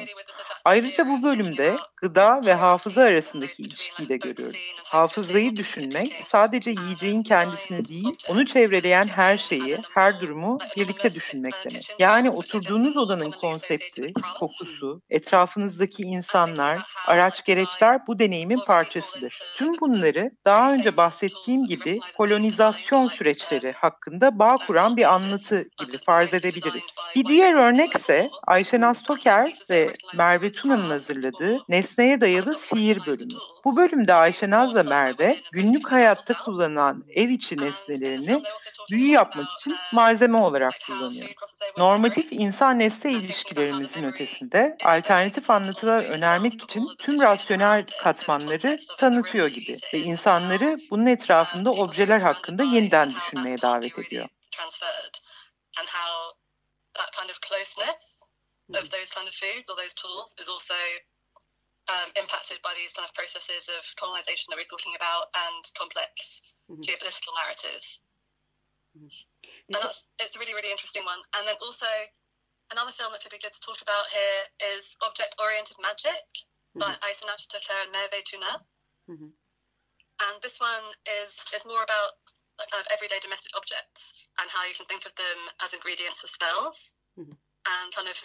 Ayrıca 0.65 1.07
bu 1.07 1.23
bölümde 1.23 1.77
gıda 1.95 2.45
ve 2.45 2.53
hafıza 2.53 3.01
arasındaki 3.01 3.63
ilişkiyi 3.63 4.09
de 4.09 4.17
görüyoruz. 4.17 4.73
Hafızayı 4.83 5.55
düşünmek 5.55 6.13
sadece 6.27 6.69
yiyeceğin 6.69 7.23
kendisini 7.23 7.85
değil, 7.85 8.15
onu 8.29 8.45
çevreleyen 8.45 9.07
her 9.07 9.37
şeyi, 9.37 9.77
her 9.93 10.21
durumu 10.21 10.59
birlikte 10.77 11.13
düşünmek 11.13 11.53
demek. 11.65 11.95
Yani 11.99 12.29
oturduğunuz 12.29 12.97
odanın 12.97 13.31
konsepti, 13.31 14.13
kokusu, 14.39 15.01
etrafınızdaki 15.09 16.03
insanlar, 16.03 16.79
araç 17.07 17.45
gereçler 17.45 18.07
bu 18.07 18.19
deneyimin 18.19 18.59
parçasıdır. 18.59 19.39
Tüm 19.55 19.79
bunları 19.79 20.31
daha 20.45 20.73
önce 20.73 20.97
bahsettiğim 20.97 21.65
gibi 21.65 21.99
kolonizasyon 22.17 23.07
süreçleri 23.07 23.71
hakkında 23.71 24.39
bağ 24.39 24.57
kuran 24.57 24.97
bir 24.97 25.13
anlatı 25.13 25.69
gibi 25.77 25.97
farz 25.97 26.33
edebiliriz. 26.33 26.83
Bir 27.15 27.25
diğer 27.25 27.53
örnekse 27.53 28.29
Ayşe 28.47 28.66
Naz 28.73 29.03
Toker 29.03 29.53
ve 29.69 29.93
Merve 30.15 30.51
Tuna'nın 30.51 30.89
hazırladığı 30.89 31.59
Nesneye 31.69 32.21
Dayalı 32.21 32.55
Sihir 32.55 33.05
bölümü. 33.05 33.33
Bu 33.65 33.77
bölümde 33.77 34.13
Ayşe 34.13 34.49
Naz 34.49 34.75
ve 34.75 34.83
Merve 34.83 35.37
günlük 35.51 35.91
hayatta 35.91 36.33
kullanılan 36.33 37.03
ev 37.09 37.29
içi 37.29 37.57
nesnelerini 37.57 38.43
büyü 38.91 39.11
yapmak 39.11 39.45
için 39.59 39.75
malzeme 39.91 40.37
olarak 40.37 40.73
kullanıyor. 40.87 41.29
Normatif 41.77 42.27
insan-nesne 42.31 43.11
ilişkilerimizin 43.11 44.03
ötesinde 44.03 44.77
alternatif 44.85 45.49
anlatılar 45.49 46.03
önermek 46.03 46.63
için 46.63 46.87
tüm 46.99 47.21
rasyonel 47.21 47.85
katmanları 48.03 48.79
tanıtıyor 48.97 49.47
gibi 49.47 49.77
ve 49.93 49.99
insanları 49.99 50.77
bunun 50.91 51.05
etrafında 51.05 51.71
objeler 51.71 52.19
hakkında 52.19 52.63
yeniden 52.63 53.13
düşünmeye 53.13 53.61
davet 53.61 53.99
ediyor. 53.99 54.27
that 56.97 57.11
kind 57.13 57.29
of 57.29 57.37
closeness 57.41 58.06
of 58.75 58.89
those 58.91 59.09
kind 59.15 59.27
of 59.27 59.33
foods 59.35 59.69
or 59.69 59.75
those 59.79 59.93
tools 59.95 60.35
is 60.39 60.47
also 60.47 60.75
um, 61.87 62.11
impacted 62.19 62.59
by 62.67 62.75
these 62.75 62.91
kind 62.91 63.07
of 63.07 63.15
processes 63.15 63.63
of 63.71 63.83
colonization 63.95 64.51
that 64.51 64.59
we're 64.59 64.67
talking 64.67 64.91
about 64.99 65.31
and 65.47 65.63
complex 65.79 66.41
Mhm. 66.67 66.83
geopolitical 66.83 67.31
narratives. 67.39 68.01
And 68.95 69.07
This- 69.71 69.79
that's, 69.79 70.03
it's 70.19 70.35
a 70.35 70.39
really, 70.39 70.53
really 70.53 70.71
interesting 70.71 71.05
one. 71.05 71.21
And 71.35 71.47
then 71.47 71.55
also, 71.63 71.87
another 72.71 72.91
film 72.91 73.13
that 73.13 73.21
could 73.23 73.31
be 73.31 73.37
good 73.39 73.53
to 73.53 73.61
talk 73.61 73.79
about 73.81 74.07
here 74.11 74.49
is 74.75 74.97
Object 75.01 75.35
Oriented 75.39 75.79
Magic 75.79 76.27
by 76.75 76.91
Aysenach 77.07 77.47
Toker 77.47 77.81
and 77.83 77.91
Merve 77.93 78.21
Tuna. 78.25 78.67
Mhm. 79.07 79.31
And 80.19 80.41
this 80.41 80.59
one 80.59 80.93
is, 81.05 81.31
is 81.53 81.63
more 81.63 81.83
about 81.83 82.19
like, 82.59 82.69
kind 82.71 82.81
of 82.85 82.91
everyday 82.91 83.19
domestic 83.19 83.55
objects 83.55 84.13
and 84.39 84.49
how 84.49 84.63
you 84.65 84.73
can 84.73 84.85
think 84.87 85.05
of 85.05 85.15
them 85.15 85.49
as 85.61 85.71
ingredients 85.73 86.19
for 86.21 86.27
spells 86.27 86.91
Mhm. 87.17 87.37
and 87.67 87.95
kind 87.95 88.09
of 88.09 88.17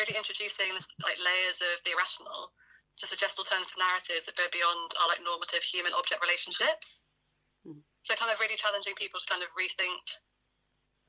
really 0.00 0.16
introducing 0.16 0.72
this, 0.72 0.88
like 1.04 1.20
layers 1.20 1.60
of 1.60 1.76
the 1.84 1.92
irrational 1.92 2.48
to 2.98 3.04
suggest 3.04 3.36
alternative 3.36 3.76
narratives 3.76 4.24
that 4.24 4.36
go 4.40 4.48
beyond 4.48 4.88
our 5.00 5.08
like 5.12 5.20
normative 5.20 5.60
human 5.60 5.92
object 5.92 6.24
relationships. 6.24 7.00
Mhm. 7.68 7.84
So 8.02 8.16
kind 8.16 8.32
of 8.32 8.40
really 8.40 8.56
challenging 8.56 8.96
people 8.96 9.20
to 9.20 9.28
kind 9.28 9.44
of 9.44 9.52
rethink 9.52 10.04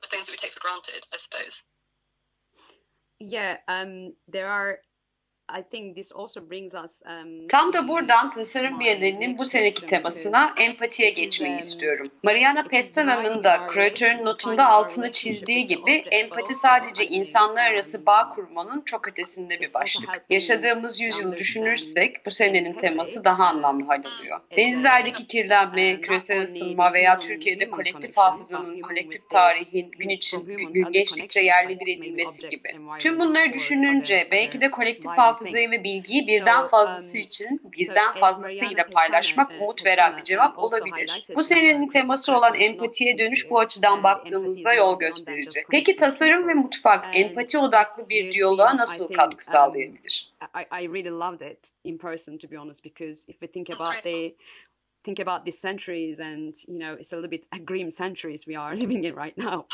the 0.04 0.08
things 0.08 0.26
that 0.26 0.32
we 0.32 0.36
take 0.36 0.52
for 0.52 0.60
granted, 0.60 1.06
I 1.12 1.16
suppose. 1.16 1.62
Yeah, 3.18 3.56
um, 3.68 4.16
there 4.28 4.48
are. 4.48 4.82
Tam 7.48 7.72
to 7.72 7.78
da 7.78 7.88
buradan 7.88 8.30
tasarım 8.30 8.80
bienalinin 8.80 9.38
bu 9.38 9.46
seneki 9.46 9.86
temasına 9.86 10.54
empatiye 10.58 11.10
geçmeyi 11.10 11.54
um, 11.54 11.60
istiyorum. 11.60 12.06
Mariana 12.22 12.64
Pestana'nın 12.64 13.44
da 13.44 13.66
küratörün 13.66 14.24
notunda 14.24 14.68
altını 14.68 15.12
çizdiği 15.12 15.66
gibi 15.66 15.92
empati 16.10 16.54
sadece 16.54 17.06
insanlar 17.06 17.72
arası 17.72 17.98
um, 17.98 18.06
bağ 18.06 18.28
kurmanın 18.34 18.80
çok 18.80 19.08
ötesinde 19.08 19.60
bir 19.60 19.74
başlık. 19.74 20.24
Yaşadığımız 20.30 21.00
yüzyılı 21.00 21.36
düşünürsek 21.36 22.26
bu 22.26 22.30
senenin 22.30 22.72
teması 22.72 23.24
daha 23.24 23.44
anlamlı 23.44 23.86
hal 23.86 23.98
um, 23.98 24.04
alıyor. 24.18 24.40
Denizlerdeki 24.56 25.22
uh, 25.22 25.26
kirlenme, 25.26 25.92
not 25.92 26.00
küresel 26.00 26.42
ısınma 26.42 26.92
veya 26.92 27.18
Türkiye'de 27.18 27.70
kolektif 27.70 28.16
hafızanın, 28.16 28.80
kolektif 28.80 29.30
tarihin 29.30 29.90
gün 29.90 30.08
için 30.08 30.46
gün 30.46 30.92
geçtikçe 30.92 31.40
yerli 31.40 31.80
bir 31.80 31.98
edilmesi 31.98 32.48
gibi. 32.48 32.68
Tüm 32.98 33.20
bunları 33.20 33.52
düşününce 33.52 34.28
belki 34.30 34.60
de 34.60 34.70
kolektif 34.70 35.12
library 35.12 35.31
hafızayı 35.32 35.70
ve 35.70 35.84
bilgiyi 35.84 36.26
birden 36.26 36.68
fazlası 36.68 37.18
için 37.18 37.60
birden 37.64 38.14
fazlasıyla 38.14 38.86
paylaşmak 38.92 39.52
umut 39.60 39.84
veren 39.84 40.16
bir 40.16 40.24
cevap 40.24 40.58
olabilir. 40.58 41.24
Bu 41.34 41.42
senenin 41.42 41.88
teması 41.88 42.36
olan 42.36 42.54
empatiye 42.54 43.18
dönüş 43.18 43.50
bu 43.50 43.58
açıdan 43.58 44.02
baktığımızda 44.02 44.72
yol 44.72 44.98
gösterici. 44.98 45.64
Peki 45.70 45.94
tasarım 45.94 46.48
ve 46.48 46.54
mutfak 46.54 47.16
empati 47.16 47.58
odaklı 47.58 48.08
bir 48.10 48.32
diyaloğa 48.32 48.76
nasıl 48.76 49.12
katkı 49.12 49.44
sağlayabilir? 49.44 50.32
I, 50.54 50.84
I 50.84 50.88
really 50.88 51.10
loved 51.10 51.40
it 51.40 51.72
in 51.84 51.98
person 51.98 52.38
to 52.38 52.50
be 52.50 52.56
honest 52.56 52.84
because 52.84 53.24
if 53.28 53.40
we 53.40 53.46
think 53.46 53.70
about 53.70 54.02
the 54.02 54.34
think 55.04 55.18
about 55.18 55.44
these 55.44 55.58
centuries 55.58 56.18
and 56.18 56.54
you 56.68 56.78
know 56.78 56.94
it's 56.94 57.12
a 57.12 57.14
little 57.14 57.30
bit 57.30 57.46
a 57.52 57.58
grim 57.58 57.90
centuries 57.90 58.46
we 58.46 58.54
are 58.54 58.76
living 58.82 59.04
in 59.04 59.14
right 59.14 59.36
now 59.36 59.66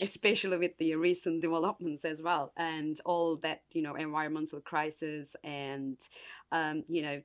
especially 0.00 0.56
with 0.56 0.76
the 0.78 0.94
recent 0.94 1.40
developments 1.40 2.04
as 2.04 2.22
well 2.22 2.52
and 2.56 3.00
all 3.04 3.36
that 3.36 3.62
you 3.72 3.82
know 3.82 3.94
environmental 3.94 4.60
crisis 4.60 5.34
and 5.44 6.08
um, 6.52 6.84
you 6.88 7.02
know 7.02 7.20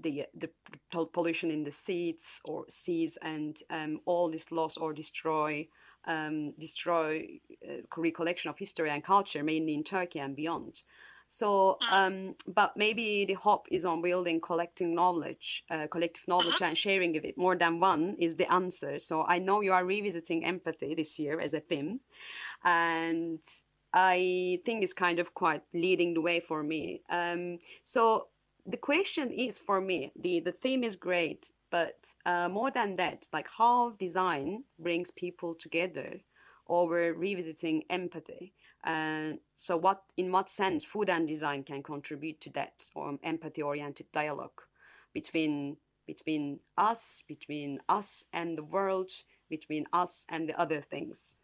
the 0.00 0.24
the 0.36 0.50
pollution 1.12 1.50
in 1.50 1.64
the 1.64 1.72
seas 1.72 2.40
or 2.44 2.64
seas 2.68 3.18
and 3.22 3.62
um, 3.70 4.00
all 4.04 4.30
this 4.30 4.52
loss 4.52 4.76
or 4.76 4.92
destroy 4.92 5.66
um, 6.06 6.52
destroy 6.58 7.26
uh, 7.68 7.74
recollection 7.96 8.48
of 8.48 8.58
history 8.58 8.90
and 8.90 9.04
culture 9.04 9.42
mainly 9.42 9.74
in 9.74 9.82
turkey 9.82 10.20
and 10.20 10.36
beyond 10.36 10.82
so, 11.28 11.76
um, 11.92 12.34
but 12.46 12.74
maybe 12.74 13.26
the 13.26 13.34
hope 13.34 13.68
is 13.70 13.84
on 13.84 14.00
building 14.00 14.40
collecting 14.40 14.94
knowledge, 14.94 15.62
uh, 15.70 15.86
collective 15.86 16.26
knowledge, 16.26 16.62
and 16.62 16.76
sharing 16.76 17.18
of 17.18 17.24
it. 17.24 17.36
More 17.36 17.54
than 17.54 17.80
one 17.80 18.16
is 18.18 18.36
the 18.36 18.50
answer. 18.50 18.98
So 18.98 19.24
I 19.24 19.38
know 19.38 19.60
you 19.60 19.74
are 19.74 19.84
revisiting 19.84 20.46
empathy 20.46 20.94
this 20.94 21.18
year 21.18 21.38
as 21.38 21.52
a 21.52 21.60
theme, 21.60 22.00
and 22.64 23.40
I 23.92 24.60
think 24.64 24.82
it's 24.82 24.94
kind 24.94 25.18
of 25.18 25.34
quite 25.34 25.62
leading 25.74 26.14
the 26.14 26.22
way 26.22 26.40
for 26.40 26.62
me. 26.62 27.02
Um, 27.10 27.58
so 27.82 28.28
the 28.64 28.78
question 28.78 29.30
is 29.30 29.58
for 29.58 29.82
me, 29.82 30.12
the 30.18 30.40
the 30.40 30.52
theme 30.52 30.82
is 30.82 30.96
great, 30.96 31.52
but 31.70 32.14
uh, 32.24 32.48
more 32.48 32.70
than 32.70 32.96
that, 32.96 33.28
like 33.34 33.48
how 33.48 33.90
design 33.98 34.64
brings 34.78 35.10
people 35.10 35.54
together 35.54 36.20
over 36.68 37.12
revisiting 37.12 37.84
empathy. 37.90 38.54
And 38.84 39.40
so, 39.56 39.76
what 39.76 40.02
in 40.16 40.32
what 40.32 40.50
sense 40.50 40.84
food 40.84 41.08
and 41.08 41.26
design 41.26 41.64
can 41.64 41.82
contribute 41.82 42.40
to 42.42 42.50
that 42.50 42.84
um, 42.96 43.18
empathy-oriented 43.22 44.10
dialogue 44.12 44.62
between 45.12 45.76
between 46.06 46.60
us, 46.76 47.22
between 47.28 47.80
us 47.88 48.24
and 48.32 48.56
the 48.56 48.64
world, 48.64 49.10
between 49.50 49.86
us 49.92 50.24
and 50.28 50.48
the 50.48 50.58
other 50.58 50.80
things? 50.80 51.36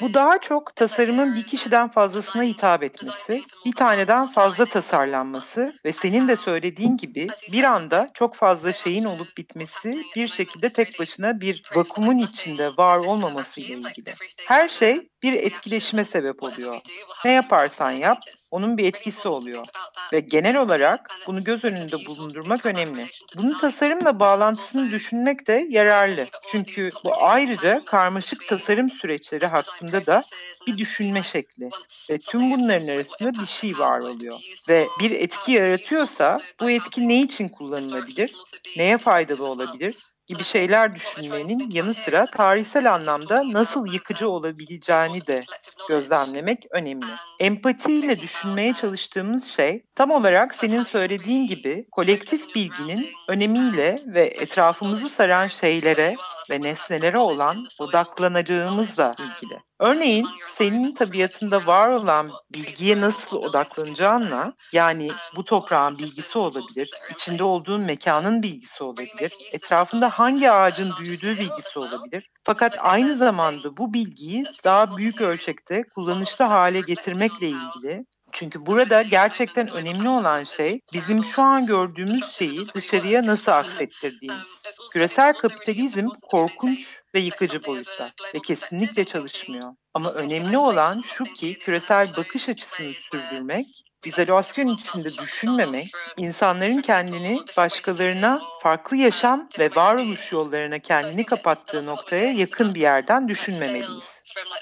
Bu 0.00 0.14
daha 0.14 0.40
çok 0.40 0.76
tasarımın 0.76 1.34
bir 1.36 1.42
kişiden 1.42 1.90
fazlasına 1.90 2.42
hitap 2.42 2.82
etmesi, 2.82 3.42
bir 3.64 3.72
taneden 3.72 4.26
fazla 4.26 4.66
tasarlanması 4.66 5.74
ve 5.84 5.92
senin 5.92 6.28
de 6.28 6.36
söylediğin 6.36 6.96
gibi 6.96 7.26
bir 7.52 7.64
anda 7.64 8.10
çok 8.14 8.36
fazla 8.36 8.72
şeyin 8.72 9.04
olup 9.04 9.36
bitmesi 9.36 10.02
bir 10.16 10.28
şekilde 10.28 10.72
tek 10.72 10.98
başına 10.98 11.40
bir 11.40 11.62
vakumun 11.74 12.18
içinde 12.18 12.68
var 12.76 12.98
olmaması 12.98 13.60
ile 13.60 13.72
ilgili. 13.74 14.14
Her 14.46 14.68
şey 14.68 15.11
bir 15.22 15.32
etkileşime 15.32 16.04
sebep 16.04 16.42
oluyor. 16.42 16.80
Ne 17.24 17.32
yaparsan 17.32 17.90
yap, 17.90 18.18
onun 18.50 18.78
bir 18.78 18.84
etkisi 18.84 19.28
oluyor. 19.28 19.66
Ve 20.12 20.20
genel 20.20 20.56
olarak 20.56 21.10
bunu 21.26 21.44
göz 21.44 21.64
önünde 21.64 22.06
bulundurmak 22.06 22.66
önemli. 22.66 23.06
Bunun 23.36 23.58
tasarımla 23.58 24.20
bağlantısını 24.20 24.90
düşünmek 24.90 25.46
de 25.46 25.66
yararlı. 25.70 26.26
Çünkü 26.46 26.90
bu 27.04 27.24
ayrıca 27.24 27.84
karmaşık 27.84 28.46
tasarım 28.48 28.90
süreçleri 28.90 29.46
hakkında 29.46 30.06
da 30.06 30.24
bir 30.66 30.78
düşünme 30.78 31.22
şekli. 31.22 31.70
Ve 32.10 32.18
tüm 32.18 32.50
bunların 32.50 32.88
arasında 32.88 33.32
bir 33.32 33.46
şey 33.46 33.78
var 33.78 34.00
oluyor. 34.00 34.38
Ve 34.68 34.86
bir 35.00 35.10
etki 35.10 35.52
yaratıyorsa 35.52 36.38
bu 36.60 36.70
etki 36.70 37.08
ne 37.08 37.20
için 37.20 37.48
kullanılabilir? 37.48 38.32
Neye 38.76 38.98
faydalı 38.98 39.44
olabilir? 39.46 40.11
Gibi 40.26 40.44
şeyler 40.44 40.94
düşünmenin 40.94 41.70
yanı 41.70 41.94
sıra 41.94 42.26
tarihsel 42.26 42.94
anlamda 42.94 43.52
nasıl 43.52 43.92
yıkıcı 43.92 44.28
olabileceğini 44.28 45.26
de 45.26 45.44
gözlemlemek 45.88 46.66
önemli. 46.70 47.06
Empatiyle 47.40 48.20
düşünmeye 48.20 48.74
çalıştığımız 48.74 49.44
şey 49.44 49.84
tam 49.94 50.10
olarak 50.10 50.54
senin 50.54 50.82
söylediğin 50.82 51.46
gibi 51.46 51.86
kolektif 51.92 52.54
bilginin 52.54 53.06
önemiyle 53.28 53.98
ve 54.06 54.22
etrafımızı 54.26 55.08
saran 55.08 55.46
şeylere 55.46 56.16
ve 56.50 56.62
nesnelere 56.62 57.18
olan 57.18 57.66
odaklanacağımızla 57.80 59.14
ilgili. 59.18 59.58
Örneğin 59.80 60.28
senin 60.58 60.94
tabiatında 60.94 61.66
var 61.66 61.88
olan 61.88 62.30
bilgiye 62.52 63.00
nasıl 63.00 63.36
odaklanacağınla 63.36 64.52
yani 64.72 65.10
bu 65.36 65.44
toprağın 65.44 65.98
bilgisi 65.98 66.38
olabilir, 66.38 66.90
içinde 67.10 67.44
olduğun 67.44 67.80
mekanın 67.80 68.42
bilgisi 68.42 68.84
olabilir, 68.84 69.32
etrafında 69.52 70.11
hangi 70.12 70.50
ağacın 70.50 70.92
büyüdüğü 71.00 71.38
bilgisi 71.38 71.78
olabilir. 71.78 72.30
Fakat 72.44 72.76
aynı 72.80 73.16
zamanda 73.16 73.76
bu 73.76 73.94
bilgiyi 73.94 74.44
daha 74.64 74.96
büyük 74.96 75.20
ölçekte 75.20 75.82
kullanışlı 75.94 76.44
hale 76.44 76.80
getirmekle 76.80 77.46
ilgili 77.46 78.04
çünkü 78.32 78.66
burada 78.66 79.02
gerçekten 79.02 79.68
önemli 79.68 80.08
olan 80.08 80.44
şey 80.44 80.80
bizim 80.92 81.24
şu 81.24 81.42
an 81.42 81.66
gördüğümüz 81.66 82.32
şeyi 82.32 82.68
dışarıya 82.74 83.26
nasıl 83.26 83.52
aksettirdiğimiz. 83.52 84.62
Küresel 84.92 85.34
kapitalizm 85.34 86.06
korkunç 86.30 87.00
ve 87.14 87.20
yıkıcı 87.20 87.64
boyutta 87.64 88.10
ve 88.34 88.38
kesinlikle 88.38 89.04
çalışmıyor. 89.04 89.72
Ama 89.94 90.12
önemli 90.12 90.58
olan 90.58 91.02
şu 91.02 91.24
ki 91.24 91.58
küresel 91.58 92.16
bakış 92.16 92.48
açısını 92.48 92.92
sürdürmek, 92.92 93.84
izolasyon 94.04 94.68
içinde 94.68 95.18
düşünmemek, 95.18 95.94
insanların 96.16 96.82
kendini 96.82 97.44
başkalarına 97.56 98.42
farklı 98.60 98.96
yaşam 98.96 99.48
ve 99.58 99.74
varoluş 99.74 100.32
yollarına 100.32 100.78
kendini 100.78 101.26
kapattığı 101.26 101.86
noktaya 101.86 102.32
yakın 102.32 102.74
bir 102.74 102.80
yerden 102.80 103.28
düşünmemeliyiz. 103.28 104.22
where 104.34 104.54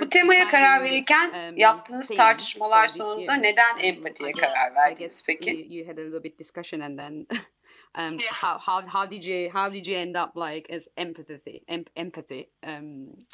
Bu 0.00 0.08
temaya 0.08 0.48
karar 0.48 0.82
verirken 0.82 1.50
um, 1.50 1.56
yaptığınız 1.56 2.08
tartışmalar 2.08 2.88
sonunda 2.88 3.34
neden 3.34 3.74
um, 3.74 3.84
empatiye 3.84 4.32
karar 4.32 4.74
verdiniz 4.74 5.24
peki? 5.26 5.50
You, 5.50 5.78
you 5.78 5.88
had 5.88 5.98
a 5.98 6.00
little 6.00 6.24
bit 6.24 6.38
discussion 6.38 6.80
and 6.80 6.98
then 6.98 7.26
um, 7.98 8.18
yeah. 8.18 8.32
how, 8.32 8.58
how, 8.58 8.90
how 8.90 9.10
did 9.10 9.24
you 9.24 9.50
how 9.50 9.74
did 9.74 9.86
you 9.86 9.96
end 9.96 10.16
up 10.16 10.36
like 10.36 10.74
as 10.76 10.88
empathy 10.96 11.64
em, 11.68 11.84
empathy 11.96 12.50
um, 12.66 13.26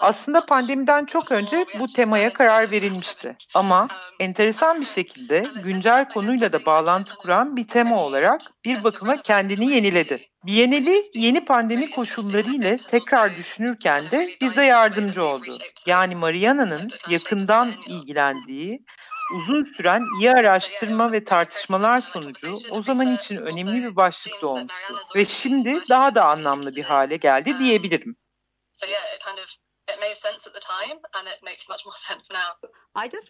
aslında 0.00 0.46
pandemiden 0.46 1.04
çok 1.04 1.32
önce 1.32 1.66
bu 1.78 1.92
temaya 1.92 2.32
karar 2.32 2.70
verilmişti. 2.70 3.36
Ama 3.54 3.88
enteresan 4.20 4.80
bir 4.80 4.86
şekilde 4.86 5.46
güncel 5.64 6.08
konuyla 6.08 6.52
da 6.52 6.66
bağlantı 6.66 7.14
kuran 7.14 7.56
bir 7.56 7.68
tema 7.68 8.04
olarak 8.04 8.40
bir 8.64 8.84
bakıma 8.84 9.22
kendini 9.22 9.70
yeniledi. 9.72 10.29
Bienali 10.46 11.04
yeni 11.14 11.44
pandemi 11.44 11.90
koşulları 11.90 12.50
ile 12.50 12.78
tekrar 12.88 13.36
düşünürken 13.36 14.10
de 14.10 14.30
bize 14.40 14.64
yardımcı 14.64 15.24
oldu. 15.24 15.58
Yani 15.86 16.16
Mariana'nın 16.16 16.90
yakından 17.08 17.72
ilgilendiği 17.86 18.84
uzun 19.36 19.64
süren 19.64 20.02
iyi 20.20 20.30
araştırma 20.30 21.12
ve 21.12 21.24
tartışmalar 21.24 22.00
sonucu 22.00 22.58
o 22.70 22.82
zaman 22.82 23.14
için 23.14 23.36
önemli 23.36 23.82
bir 23.82 23.96
başlık 23.96 24.42
doğmuştu 24.42 24.94
ve 25.16 25.24
şimdi 25.24 25.80
daha 25.88 26.14
da 26.14 26.24
anlamlı 26.24 26.76
bir 26.76 26.84
hale 26.84 27.16
geldi 27.16 27.58
diyebilirim. 27.58 28.16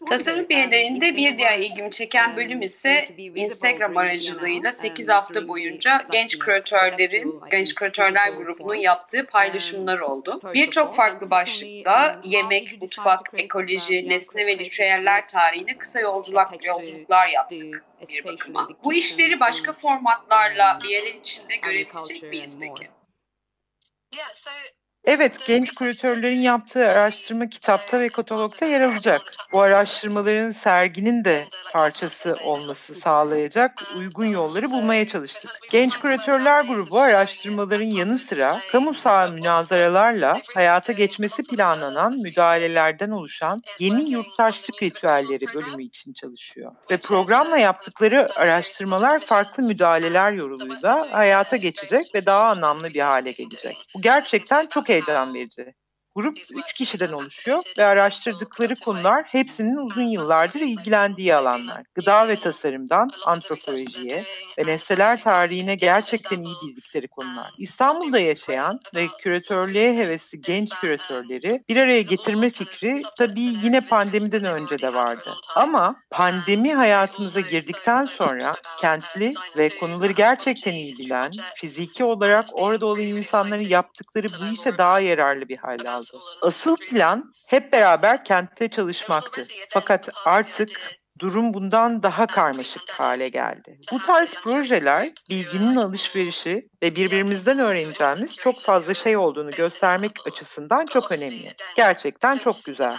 Tasarım 0.09 0.49
Bienalinde 0.49 1.17
bir 1.17 1.39
diğer 1.39 1.59
ilgimi 1.59 1.91
çeken 1.91 2.37
bölüm 2.37 2.63
ise 2.63 3.07
Instagram 3.19 3.97
aracılığıyla 3.97 4.73
8 4.73 5.09
hafta 5.09 5.49
boyunca 5.49 6.07
genç 6.13 6.39
küratörlerin, 6.39 7.41
genç 7.51 7.75
küratörler 7.75 8.29
grubunun 8.29 8.75
yaptığı 8.75 9.27
paylaşımlar 9.27 9.99
oldu. 9.99 10.41
Birçok 10.55 10.97
farklı 10.97 11.31
başlıkta 11.31 12.21
yemek, 12.25 12.83
mutfak, 12.83 13.31
ekoloji, 13.33 14.09
nesne 14.09 14.47
ve 14.47 14.59
ritüeller 14.59 15.29
tarihine 15.29 15.79
kısa 15.79 16.01
yolculuk, 16.01 16.67
yolculuklar 16.67 17.29
yaptık 17.29 17.85
bir 18.09 18.25
bakıma. 18.25 18.69
Bu 18.85 18.93
işleri 18.93 19.41
başka 19.41 19.73
formatlarla 19.73 20.79
Bienal 20.85 21.07
içinde 21.07 21.57
görebilecek 21.57 22.23
miyiz 22.23 22.57
peki? 22.61 22.91
Yeah, 24.13 24.27
so 24.35 24.51
Evet, 25.05 25.47
genç 25.47 25.75
küratörlerin 25.75 26.41
yaptığı 26.41 26.89
araştırma 26.89 27.49
kitapta 27.49 28.01
ve 28.01 28.09
katalogda 28.09 28.67
yer 28.67 28.81
alacak. 28.81 29.23
Bu 29.53 29.61
araştırmaların 29.61 30.53
serginin 30.53 31.25
de 31.25 31.45
parçası 31.73 32.37
olması 32.45 32.95
sağlayacak 32.95 33.83
uygun 33.99 34.27
yolları 34.27 34.71
bulmaya 34.71 35.09
çalıştık. 35.09 35.51
Genç 35.71 35.99
Küratörler 35.99 36.65
Grubu 36.65 37.01
araştırmaların 37.01 37.85
yanı 37.85 38.19
sıra 38.19 38.59
kamusal 38.73 39.33
münazaralarla 39.33 40.41
hayata 40.55 40.93
geçmesi 40.93 41.43
planlanan 41.43 42.19
müdahalelerden 42.19 43.11
oluşan 43.11 43.63
yeni 43.79 44.11
yurttaşlık 44.11 44.83
ritüelleri 44.83 45.47
bölümü 45.55 45.85
için 45.85 46.13
çalışıyor. 46.13 46.73
Ve 46.91 46.97
programla 46.97 47.59
yaptıkları 47.59 48.29
araştırmalar 48.37 49.21
farklı 49.21 49.63
müdahaleler 49.63 50.33
yoluyla 50.33 51.07
hayata 51.11 51.57
geçecek 51.57 52.15
ve 52.15 52.27
daha 52.27 52.45
anlamlı 52.45 52.95
bir 52.95 53.01
hale 53.01 53.33
gelecek. 53.33 53.77
Bu 53.97 54.01
gerçekten 54.03 54.67
çok 54.67 54.90
heyecan 54.91 55.35
verici. 55.35 55.75
Grup 56.15 56.39
üç 56.51 56.73
kişiden 56.73 57.13
oluşuyor 57.13 57.63
ve 57.79 57.85
araştırdıkları 57.85 58.77
konular 58.77 59.25
hepsinin 59.25 59.77
uzun 59.77 60.03
yıllardır 60.03 60.61
ilgilendiği 60.61 61.35
alanlar. 61.35 61.83
Gıda 61.95 62.29
ve 62.29 62.39
tasarımdan 62.39 63.13
antropolojiye 63.25 64.29
ve 64.59 64.67
nesneler 64.67 65.21
tarihine 65.23 65.75
gerçekten 65.75 66.41
iyi 66.41 66.61
bildikleri 66.61 67.09
konular. 67.09 67.51
İstanbul'da 67.59 68.19
yaşayan 68.19 68.81
ve 68.95 69.15
küratörlüğe 69.19 69.97
hevesli 69.97 70.43
genç 70.43 70.79
küratörleri 70.81 71.65
bir 71.69 71.77
araya 71.77 72.03
getirme 72.03 72.51
fikri 72.51 73.09
tabii 73.17 73.41
yine 73.41 73.81
pandemiden 73.81 74.45
önce 74.45 74.81
de 74.83 74.95
vardı. 74.95 75.41
Ama 75.55 76.03
pandemi 76.11 76.75
hayatımıza 76.75 77.41
girdikten 77.41 78.05
sonra 78.05 78.57
kentli 78.77 79.41
ve 79.57 79.75
konuları 79.75 80.13
gerçekten 80.13 80.75
iyi 80.75 80.99
bilen, 80.99 81.45
fiziki 81.55 82.05
olarak 82.05 82.47
orada 82.53 82.87
olan 82.87 83.07
insanların 83.07 83.63
yaptıkları 83.63 84.39
bu 84.39 84.47
işe 84.47 84.79
daha 84.79 85.01
yararlı 85.01 85.49
bir 85.49 85.57
hal 85.57 85.85
aldı. 85.85 86.00
Asıl 86.43 86.77
plan 86.77 87.33
hep 87.47 87.73
beraber 87.73 88.25
kentte 88.25 88.69
çalışmaktı. 88.69 89.47
Fakat 89.71 90.09
artık 90.25 91.01
durum 91.19 91.55
bundan 91.55 92.03
daha 92.03 92.27
karmaşık 92.27 92.91
hale 92.91 93.29
geldi. 93.29 93.79
Bu 93.93 93.99
tarz 93.99 94.35
projeler 94.35 95.13
bilginin 95.31 95.77
alışverişi 95.77 96.69
ve 96.83 96.97
birbirimizden 96.97 97.59
öğreneceğimiz 97.59 98.37
çok 98.37 98.61
fazla 98.61 98.95
şey 98.95 99.17
olduğunu 99.17 99.51
göstermek 99.51 100.27
açısından 100.27 100.87
çok 100.87 101.13
önemli. 101.13 101.55
Gerçekten 101.77 102.39
çok 102.39 102.65
güzel. 102.65 102.97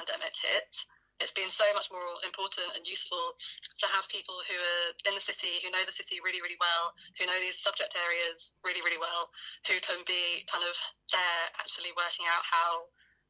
It's 1.22 1.36
been 1.38 1.54
so 1.54 1.66
much 1.78 1.88
more 1.94 2.18
important 2.26 2.68
and 2.74 2.84
useful 2.84 3.38
to 3.80 3.88
have 3.94 4.10
people 4.10 4.36
who 4.50 4.58
are 4.58 4.90
in 5.08 5.14
the 5.14 5.24
city, 5.24 5.62
who 5.62 5.70
know 5.70 5.86
the 5.86 5.96
city 5.96 6.18
really, 6.26 6.42
really 6.42 6.60
well, 6.60 6.92
who 7.16 7.30
know 7.30 7.38
these 7.40 7.62
subject 7.62 7.94
areas 7.94 8.58
really, 8.66 8.82
really 8.82 9.00
well, 9.00 9.30
who 9.70 9.78
can 9.80 10.02
be 10.10 10.44
kind 10.50 10.66
of 10.66 10.76
there 11.14 11.46
actually 11.62 11.94
working 11.94 12.26
out 12.28 12.44
how 12.44 12.90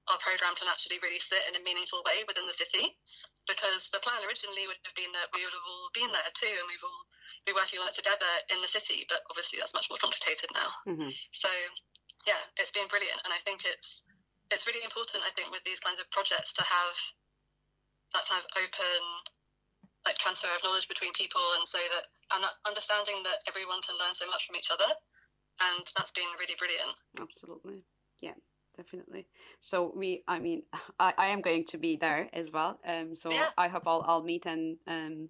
our 0.09 0.17
program 0.17 0.57
can 0.57 0.65
actually 0.65 0.97
really 1.05 1.21
sit 1.21 1.45
in 1.45 1.53
a 1.53 1.61
meaningful 1.61 2.01
way 2.07 2.25
within 2.25 2.49
the 2.49 2.57
city. 2.57 2.97
Because 3.45 3.89
the 3.93 4.01
plan 4.01 4.21
originally 4.25 4.65
would 4.69 4.81
have 4.85 4.97
been 4.97 5.13
that 5.17 5.29
we 5.33 5.45
would 5.45 5.53
have 5.53 5.67
all 5.67 5.89
been 5.93 6.09
there 6.13 6.33
too, 6.37 6.53
and 6.61 6.65
we've 6.69 6.81
all 6.81 7.03
be 7.45 7.53
working 7.57 7.81
on 7.81 7.89
it 7.89 7.97
together 7.97 8.29
in 8.53 8.61
the 8.61 8.69
city. 8.69 9.05
But 9.09 9.25
obviously, 9.29 9.57
that's 9.57 9.73
much 9.73 9.89
more 9.89 10.01
complicated 10.01 10.49
now. 10.53 10.69
Mm-hmm. 10.85 11.09
So, 11.33 11.49
yeah, 12.29 12.37
it's 12.61 12.73
been 12.73 12.85
brilliant, 12.89 13.17
and 13.25 13.33
I 13.33 13.41
think 13.45 13.65
it's 13.65 14.05
it's 14.53 14.67
really 14.67 14.83
important. 14.83 15.25
I 15.25 15.33
think 15.33 15.49
with 15.49 15.63
these 15.63 15.81
kinds 15.81 15.97
of 15.97 16.11
projects 16.11 16.53
to 16.59 16.63
have 16.63 16.95
that 18.13 18.27
kind 18.27 18.41
of 18.41 18.47
open 18.57 19.01
like 20.05 20.17
transfer 20.17 20.49
of 20.49 20.63
knowledge 20.63 20.87
between 20.87 21.13
people, 21.13 21.41
and 21.59 21.67
so 21.67 21.77
that 21.93 22.05
and 22.33 22.43
that 22.43 22.57
understanding 22.65 23.21
that 23.23 23.43
everyone 23.47 23.81
can 23.85 23.95
learn 23.99 24.15
so 24.15 24.25
much 24.27 24.47
from 24.47 24.55
each 24.55 24.71
other, 24.71 24.89
and 25.61 25.83
that's 25.95 26.11
been 26.11 26.29
really 26.39 26.57
brilliant. 26.57 26.95
Absolutely, 27.19 27.83
yeah 28.19 28.37
definitely. 28.77 29.27
So 29.59 29.91
we, 29.95 30.23
I 30.27 30.39
mean, 30.39 30.63
I, 30.99 31.13
I 31.17 31.27
am 31.27 31.41
going 31.41 31.65
to 31.65 31.77
be 31.77 31.95
there 31.97 32.29
as 32.33 32.51
well. 32.51 32.79
Um, 32.85 33.15
so 33.15 33.29
yeah. 33.29 33.49
I 33.57 33.67
hope 33.67 33.83
I'll 33.85 34.03
I'll 34.07 34.23
meet 34.23 34.45
and 34.45 34.77
um 34.87 35.29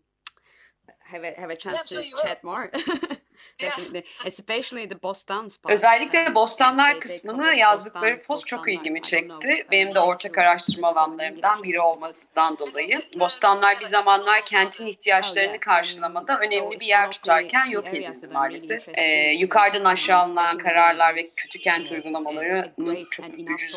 have 1.00 1.24
a 1.24 1.34
have 1.40 1.50
a 1.50 1.56
chance 1.56 1.92
yeah, 1.92 2.02
to 2.02 2.22
chat 2.22 2.44
more. 2.44 2.72
Definitely. 3.62 4.04
Especially 4.26 4.90
the 4.90 5.02
Boston's 5.04 5.58
part. 5.58 5.74
Özellikle 5.74 6.36
Bostanlar 6.36 7.00
kısmını 7.00 7.54
yazdıkları 7.56 8.20
post 8.28 8.48
çok 8.48 8.70
ilgimi 8.72 9.02
çekti. 9.02 9.68
Benim 9.72 9.96
de 9.96 10.00
ortak 10.00 10.38
araştırma 10.38 10.88
alanlarımdan 10.88 11.64
biri 11.64 11.80
olmasından 11.82 12.58
dolayı. 12.58 13.02
Bostanlar 13.20 13.80
bir 13.80 13.86
zamanlar 13.86 14.46
kentin 14.46 14.88
ihtiyaçlarını 14.88 15.60
karşılamada 15.60 16.40
önemli 16.40 16.80
bir 16.80 16.86
yer 16.86 17.12
tutarken 17.12 17.66
yok 17.66 17.88
edildi 17.88 18.28
maalesef. 18.34 18.88
Ee, 18.98 19.32
yukarıdan 19.32 19.86
aşağı 19.86 20.20
alınan 20.22 20.58
kararlar 20.58 21.16
ve 21.16 21.22
kötü 21.38 21.60
kent 21.60 21.92
uygulamalarının 21.92 23.08
çok 23.12 23.26
üzücü, 23.40 23.68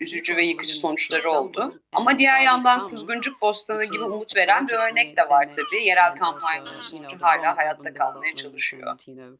üzücü 0.00 0.36
ve 0.36 0.44
yıkıcı 0.44 0.74
sonuçları 0.74 1.30
oldu. 1.30 1.80
Ama 1.92 2.18
diğer 2.18 2.40
yandan 2.40 2.88
Kuzguncuk 2.88 3.42
Bostanı 3.42 3.84
gibi 3.84 4.02
umut 4.04 4.36
veren 4.36 4.68
bir 4.68 4.72
örnek 4.74 5.16
de 5.16 5.28
var 5.28 5.48
tabii. 5.52 5.84
Yerel 5.84 6.16
kampanyanın 6.16 6.80
sonucu 6.80 7.16
hala 7.20 7.56
hayatta 7.56 7.94
kalmaya 7.94 8.36
çalışıyor. 8.36 8.96
You 9.06 9.14
know 9.14 9.36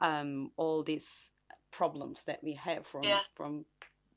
um, 0.00 0.50
all 0.56 0.82
these 0.82 1.30
problems 1.70 2.24
that 2.24 2.42
we 2.42 2.54
have 2.54 2.86
from 2.86 3.02
yeah. 3.04 3.20
from 3.34 3.64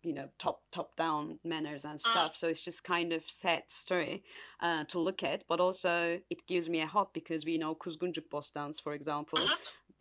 you 0.02 0.13
know 0.13 0.28
top 0.38 0.62
top 0.72 0.96
down 0.96 1.39
manners 1.44 1.86
and 1.86 2.00
mm. 2.00 2.12
stuff 2.12 2.36
so 2.36 2.48
it's 2.48 2.62
just 2.62 2.84
kind 2.84 3.13
of 3.13 3.24
sad 3.28 3.63
story 3.68 4.24
uh, 4.60 4.84
to 4.86 5.00
look 5.00 5.24
at 5.24 5.44
but 5.48 5.60
also 5.60 6.20
it 6.30 6.46
gives 6.46 6.70
me 6.70 6.82
a 6.82 6.86
hope 6.86 7.13
because 7.13 7.46
we 7.46 7.58
know 7.58 7.74
kuzguncuk 7.74 8.30
bostans 8.30 8.80
for 8.80 8.94
example 8.94 9.39
mm-hmm. 9.39 9.54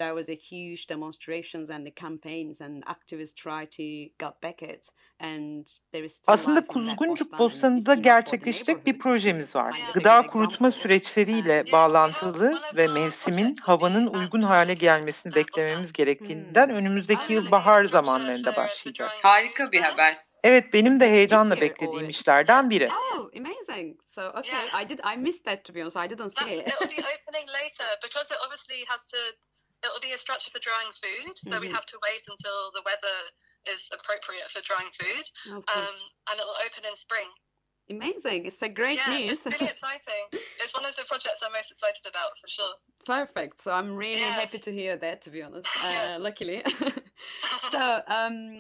There 0.03 0.15
was 0.15 0.29
a 0.29 0.39
huge 0.51 0.87
demonstrations 0.87 1.71
and 1.71 1.87
the 1.87 1.95
campaigns 2.05 2.61
and 2.61 2.85
activists 2.87 3.37
try 3.45 3.63
to 3.79 3.85
get 4.19 4.35
back 4.41 4.63
it 4.63 4.91
and 5.21 5.67
there 5.93 6.05
is 6.05 6.21
Aslında 6.27 6.67
Kuzguncuk 6.67 7.39
Bostanı'da 7.39 7.95
gerçekleşecek 7.95 8.87
bir 8.87 8.99
projemiz 8.99 9.55
var. 9.57 9.81
Gıda 9.95 10.27
kurutma 10.27 10.71
süreçleriyle 10.71 11.65
bağlantılı 11.73 12.59
ve 12.77 12.89
mevsimin 12.89 13.57
havanın 13.57 14.07
uygun 14.07 14.43
hale 14.43 14.75
gelmesini 14.75 15.35
beklememiz 15.35 15.93
gerektiğinden 15.93 16.69
hmm. 16.69 16.75
önümüzdeki 16.75 17.33
yıl 17.33 17.51
bahar 17.51 17.85
zamanlarında 17.85 18.57
başlayacak. 18.57 19.11
Harika 19.23 19.73
bir 19.73 19.81
haber. 19.81 20.17
Evet 20.45 20.73
benim 20.73 21.01
de 21.01 21.11
heyecanla 21.11 21.61
beklediğim 21.61 22.09
işlerden 22.09 22.71
biri. 22.71 22.89
Oh, 22.89 23.31
amazing. 23.37 24.03
So 24.05 24.23
okay, 24.23 24.83
I 24.83 24.89
did 24.89 24.99
I 24.99 25.17
missed 25.17 25.45
that 25.45 25.65
to 25.65 25.75
be 25.75 25.81
honest. 25.81 25.97
I 25.97 26.11
didn't 26.11 26.39
see 26.39 26.55
it. 26.55 26.69
It'll 26.69 26.97
be 26.97 27.03
opening 27.15 27.49
later 27.49 27.87
because 28.03 28.27
it 28.35 28.39
obviously 28.47 28.85
has 28.89 29.07
to 29.07 29.19
it'll 29.85 30.03
be 30.03 30.15
a 30.15 30.21
structure 30.21 30.51
for 30.51 30.63
drying 30.63 30.91
food, 30.95 31.35
so 31.37 31.51
mm-hmm. 31.51 31.61
we 31.61 31.69
have 31.69 31.87
to 31.87 31.99
wait 32.03 32.23
until 32.27 32.71
the 32.75 32.83
weather 32.87 33.19
is 33.67 33.83
appropriate 33.95 34.49
for 34.51 34.63
drying 34.63 34.91
food, 34.99 35.25
um, 35.55 35.97
and 36.31 36.35
it 36.39 36.45
will 36.47 36.59
open 36.63 36.87
in 36.87 36.97
spring. 36.97 37.29
Amazing! 37.91 38.47
It's 38.47 38.63
a 38.63 38.69
great 38.69 38.99
yeah, 39.07 39.19
news. 39.19 39.45
it's 39.45 39.47
really 39.47 39.71
exciting. 39.77 40.25
It's 40.61 40.73
one 40.75 40.85
of 40.85 40.95
the 40.97 41.05
projects 41.05 41.43
I'm 41.45 41.53
most 41.53 41.71
excited 41.71 42.07
about 42.09 42.31
for 42.41 42.49
sure. 42.49 42.75
Perfect. 43.05 43.61
So 43.61 43.73
I'm 43.73 43.95
really 43.95 44.21
yeah. 44.21 44.29
happy 44.29 44.59
to 44.61 44.73
hear 44.73 44.97
that. 44.97 45.21
To 45.23 45.31
be 45.31 45.43
honest, 45.43 45.69
uh, 45.85 46.19
luckily. 46.21 46.63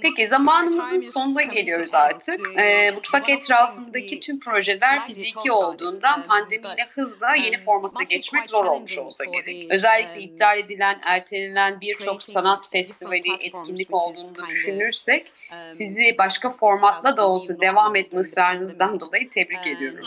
Peki 0.02 0.28
zamanımızın 0.28 0.98
sonuna 0.98 1.42
geliyoruz 1.42 1.94
artık. 1.94 2.40
Ee, 2.58 2.90
mutfak 2.90 3.28
etrafındaki 3.28 4.20
tüm 4.20 4.40
projeler 4.40 5.06
fiziki 5.06 5.52
olduğundan 5.52 6.22
pandemiyle 6.22 6.84
hızla 6.94 7.34
yeni 7.34 7.64
formata 7.64 8.02
geçmek 8.02 8.50
zor 8.50 8.64
olmuş 8.64 8.98
olsa 8.98 9.24
gerek. 9.24 9.66
Özellikle 9.70 10.20
iptal 10.20 10.58
edilen, 10.58 11.00
ertelenen 11.04 11.80
birçok 11.80 12.22
sanat 12.22 12.70
festivali, 12.70 13.32
etkinlik 13.40 13.94
olduğunu 13.94 14.46
düşünürsek 14.46 15.32
sizi 15.68 16.14
başka 16.18 16.48
formatla 16.48 17.16
da 17.16 17.28
olsa 17.28 17.60
devam 17.60 17.96
etme 17.96 18.20
ısrarınızdan 18.20 19.00
dolayı 19.00 19.30
tebrik 19.30 19.66
ediyorum. 19.66 20.06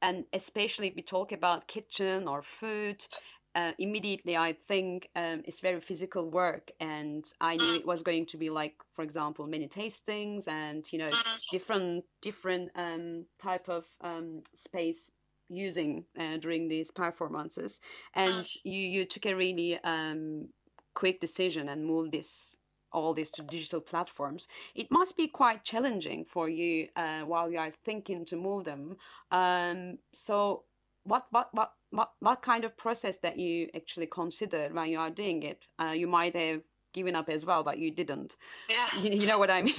And 0.00 0.26
especially 0.32 0.88
if 0.88 0.96
we 0.96 1.02
talk 1.02 1.32
about 1.32 1.66
kitchen 1.66 2.26
or 2.26 2.42
food, 2.42 3.00
uh, 3.54 3.72
immediately 3.78 4.36
I 4.36 4.54
think 4.66 5.08
um, 5.14 5.42
it's 5.44 5.60
very 5.60 5.80
physical 5.80 6.28
work, 6.30 6.70
and 6.80 7.24
I 7.40 7.56
knew 7.56 7.74
it 7.74 7.86
was 7.86 8.02
going 8.02 8.26
to 8.26 8.36
be 8.36 8.50
like, 8.50 8.74
for 8.94 9.02
example, 9.02 9.46
many 9.46 9.68
tastings 9.68 10.48
and 10.48 10.90
you 10.92 10.98
know 10.98 11.10
different 11.50 12.04
different 12.20 12.70
um, 12.74 13.26
type 13.38 13.68
of 13.68 13.84
um, 14.00 14.42
space 14.54 15.10
using 15.48 16.04
uh, 16.18 16.38
during 16.38 16.68
these 16.68 16.90
performances, 16.90 17.80
and 18.14 18.46
you 18.64 18.80
you 18.80 19.04
took 19.04 19.26
a 19.26 19.34
really 19.34 19.78
um, 19.84 20.48
quick 20.94 21.20
decision 21.20 21.68
and 21.68 21.84
moved 21.84 22.12
this 22.12 22.58
all 22.94 23.12
this 23.12 23.30
to 23.32 23.42
digital 23.42 23.80
platforms, 23.80 24.46
it 24.74 24.86
must 24.90 25.16
be 25.16 25.26
quite 25.26 25.64
challenging 25.64 26.24
for 26.24 26.48
you 26.48 26.88
uh, 26.96 27.22
while 27.22 27.50
you 27.50 27.58
are 27.58 27.72
thinking 27.84 28.24
to 28.24 28.36
move 28.36 28.64
them. 28.64 28.96
Um, 29.32 29.98
so, 30.12 30.62
what, 31.04 31.26
what, 31.30 31.48
what, 31.52 31.72
what, 31.90 32.10
what 32.20 32.42
kind 32.42 32.64
of 32.64 32.76
process 32.76 33.18
that 33.18 33.38
you 33.38 33.68
actually 33.76 34.06
consider 34.06 34.68
when 34.72 34.88
you 34.90 34.98
are 34.98 35.10
doing 35.10 35.42
it? 35.42 35.64
Uh, 35.78 35.92
you 35.92 36.06
might 36.06 36.34
have 36.34 36.62
given 36.92 37.16
up 37.16 37.28
as 37.28 37.44
well, 37.44 37.64
but 37.64 37.76
you 37.78 37.90
didn't. 37.90 38.36
Yeah. 38.68 38.86
You, 39.00 39.10
you 39.20 39.26
know 39.26 39.38
what 39.38 39.50
I 39.50 39.62
mean? 39.62 39.74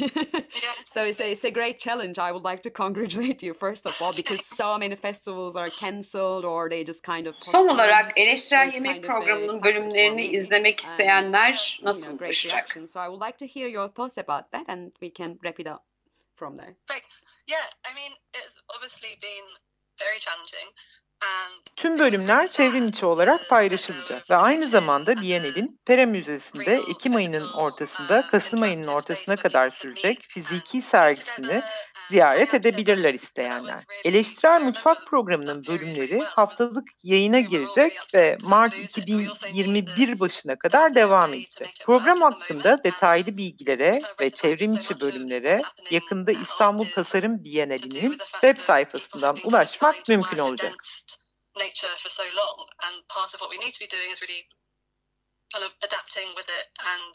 Yeah. 0.64 0.72
so 0.94 1.04
it's 1.04 1.20
a, 1.20 1.32
it's 1.32 1.44
a 1.46 1.52
great 1.52 1.80
challenge. 1.80 2.20
I 2.20 2.32
would 2.32 2.44
like 2.44 2.62
to 2.64 2.70
congratulate 2.84 3.42
you 3.44 3.54
first 3.54 3.86
of 3.86 3.96
all 4.02 4.14
because 4.14 4.46
so 4.46 4.78
many 4.78 4.96
festivals 4.96 5.56
are 5.56 5.70
cancelled 5.70 6.46
or 6.46 6.70
they 6.70 6.84
just 6.84 7.04
kind 7.04 7.28
of. 7.28 7.36
Son 7.38 7.68
olarak 7.70 8.08
So 8.16 8.22
eleştirel 8.22 8.68
it's 8.68 8.76
yemek 8.76 8.94
kind 8.94 9.06
of 9.06 9.10
a 9.10 9.14
programının 9.14 9.64
bölümlerini 9.64 10.16
me. 10.16 10.26
izlemek 10.26 10.84
And, 10.84 10.92
isteyenler 10.92 11.52
you 11.52 11.84
know, 11.84 11.90
nasıl 11.90 12.18
great 12.18 12.22
buluşacak? 12.22 12.78
So 12.90 13.00
I 13.00 13.08
would 13.10 13.22
like 13.28 13.38
to 13.38 13.46
hear 13.60 13.68
your 13.70 13.90
thoughts 13.90 14.18
about 14.18 14.52
that 14.52 14.70
and 14.70 14.92
we 15.02 15.10
can 15.14 15.40
wrap 15.44 15.60
it 15.60 15.68
up 15.68 15.84
from 16.36 16.58
there. 16.58 16.76
Great. 16.90 17.04
Yeah, 17.48 17.66
I 17.90 17.94
mean, 17.96 18.12
it's 18.34 18.62
obviously 18.76 19.10
been 19.22 19.46
very 20.00 20.20
challenging. 20.20 20.68
Tüm 21.76 22.00
bölümler 22.00 22.52
çevrim 22.52 22.88
içi 22.88 23.06
olarak 23.06 23.50
paylaşılacak 23.50 24.30
ve 24.30 24.36
aynı 24.36 24.68
zamanda 24.68 25.22
Biennale'in 25.22 25.80
Pera 25.86 26.06
Müzesi'nde 26.06 26.82
Ekim 26.90 27.16
ayının 27.16 27.54
ortasında 27.54 28.28
Kasım 28.32 28.62
ayının 28.62 28.88
ortasına 28.88 29.36
kadar 29.36 29.70
sürecek 29.70 30.26
fiziki 30.28 30.82
sergisini 30.82 31.62
ziyaret 32.10 32.54
edebilirler 32.54 33.14
isteyenler. 33.14 33.82
Eleştirel 34.04 34.62
Mutfak 34.62 35.08
programının 35.08 35.66
bölümleri 35.66 36.20
haftalık 36.20 36.88
yayına 37.04 37.40
girecek 37.40 37.94
ve 38.14 38.38
Mart 38.42 38.80
2021 38.80 40.20
başına 40.20 40.56
kadar 40.56 40.96
devam 40.96 41.34
edecek. 41.34 41.82
Program 41.86 42.22
hakkında 42.22 42.84
detaylı 42.84 43.38
bilgilere 43.38 44.02
ve 44.22 44.30
çevrim 44.30 44.74
içi 44.74 45.00
bölümlere 45.00 45.62
yakında 45.92 46.32
İstanbul 46.32 46.86
Tasarım 46.86 47.44
Bienali'nin 47.44 48.18
web 48.32 48.60
sayfasından 48.60 49.38
ulaşmak 49.44 50.10
mümkün 50.10 50.38
olacak. 50.38 50.74
nature 51.58 51.88
for 52.04 52.10
so 52.10 52.24
long 52.36 52.68
and 52.88 52.96
part 53.08 53.34
of 53.34 53.40
what 53.40 53.52
we 53.52 53.58
need 53.58 53.74
to 53.74 53.80
be 53.80 53.88
doing 53.88 54.12
is 54.12 54.22
really 54.22 54.44
kind 55.54 55.64
of 55.64 55.72
adapting 55.84 56.28
with 56.36 56.50
it 56.50 56.68
and 56.84 57.14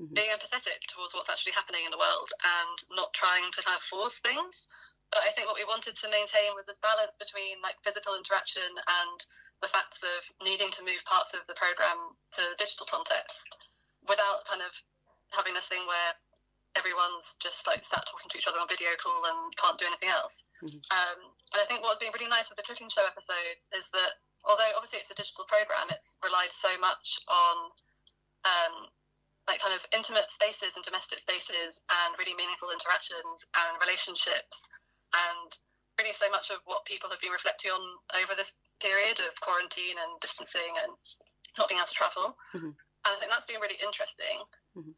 Mhm. 0.00 0.14
being 0.14 0.30
empathetic 0.30 0.80
towards 0.88 1.14
what's 1.14 1.30
actually 1.30 1.52
happening 1.52 1.84
in 1.84 1.90
the 1.90 1.98
world 1.98 2.30
and 2.42 2.76
not 2.90 3.12
trying 3.14 3.50
to 3.52 3.62
kind 3.62 3.76
of 3.76 3.82
force 3.84 4.18
things 4.20 4.66
but 5.10 5.22
i 5.22 5.30
think 5.30 5.46
what 5.46 5.56
we 5.56 5.64
wanted 5.64 5.96
to 5.96 6.08
maintain 6.08 6.54
was 6.54 6.66
this 6.66 6.78
balance 6.82 7.12
between 7.18 7.60
like 7.62 7.76
physical 7.84 8.16
interaction 8.16 8.66
and 9.02 9.18
the 9.62 9.68
facts 9.68 10.02
of 10.02 10.20
needing 10.44 10.70
to 10.72 10.82
move 10.82 10.98
parts 11.04 11.32
of 11.32 11.46
the 11.46 11.54
program 11.54 12.16
to 12.32 12.42
digital 12.58 12.86
context 12.90 13.38
without 14.08 14.44
kind 14.46 14.60
of 14.62 14.72
having 15.30 15.54
this 15.54 15.66
thing 15.66 15.86
where 15.86 16.12
everyone's 16.76 17.24
just 17.38 17.62
like 17.66 17.86
sat 17.86 18.04
talking 18.06 18.28
to 18.28 18.38
each 18.38 18.46
other 18.50 18.58
on 18.58 18.68
video 18.68 18.90
call 18.98 19.24
and 19.24 19.56
can't 19.56 19.78
do 19.78 19.86
anything 19.86 20.10
else. 20.10 20.42
Mhm. 20.62 20.82
Um, 20.90 21.20
and 21.54 21.62
I 21.62 21.66
think 21.66 21.82
what's 21.82 22.00
been 22.02 22.12
really 22.12 22.28
nice 22.28 22.50
with 22.50 22.58
the 22.58 22.66
cooking 22.66 22.90
show 22.90 23.06
episodes 23.06 23.62
is 23.72 23.86
that 23.94 24.18
although 24.44 24.72
obviously 24.76 24.98
it's 25.00 25.10
a 25.10 25.14
digital 25.14 25.44
program, 25.46 25.88
it's 25.90 26.16
relied 26.22 26.50
so 26.60 26.76
much 26.78 27.18
on 27.28 27.70
um, 28.44 28.90
like 29.48 29.60
kind 29.60 29.76
of 29.76 29.84
intimate 29.92 30.24
spaces 30.32 30.72
and 30.74 30.84
domestic 30.84 31.20
spaces 31.20 31.80
and 31.90 32.16
really 32.16 32.32
meaningful 32.34 32.72
interactions 32.72 33.44
and 33.60 33.76
relationships 33.80 34.56
and 35.12 35.48
really 36.00 36.16
so 36.16 36.26
much 36.32 36.48
of 36.50 36.58
what 36.64 36.84
people 36.88 37.10
have 37.12 37.20
been 37.20 37.34
reflecting 37.34 37.70
on 37.70 37.82
over 38.24 38.34
this 38.34 38.50
period 38.80 39.20
of 39.20 39.30
quarantine 39.44 40.00
and 40.00 40.16
distancing 40.24 40.72
and 40.82 40.92
not 41.60 41.68
being 41.68 41.78
able 41.78 41.86
to 41.86 41.94
travel. 41.94 42.26
Mhm. 42.56 42.72
And 43.04 43.10
I 43.14 43.16
think 43.20 43.30
that's 43.30 43.46
been 43.46 43.60
really 43.60 43.78
interesting. 43.84 44.42
Mhm. 44.74 44.94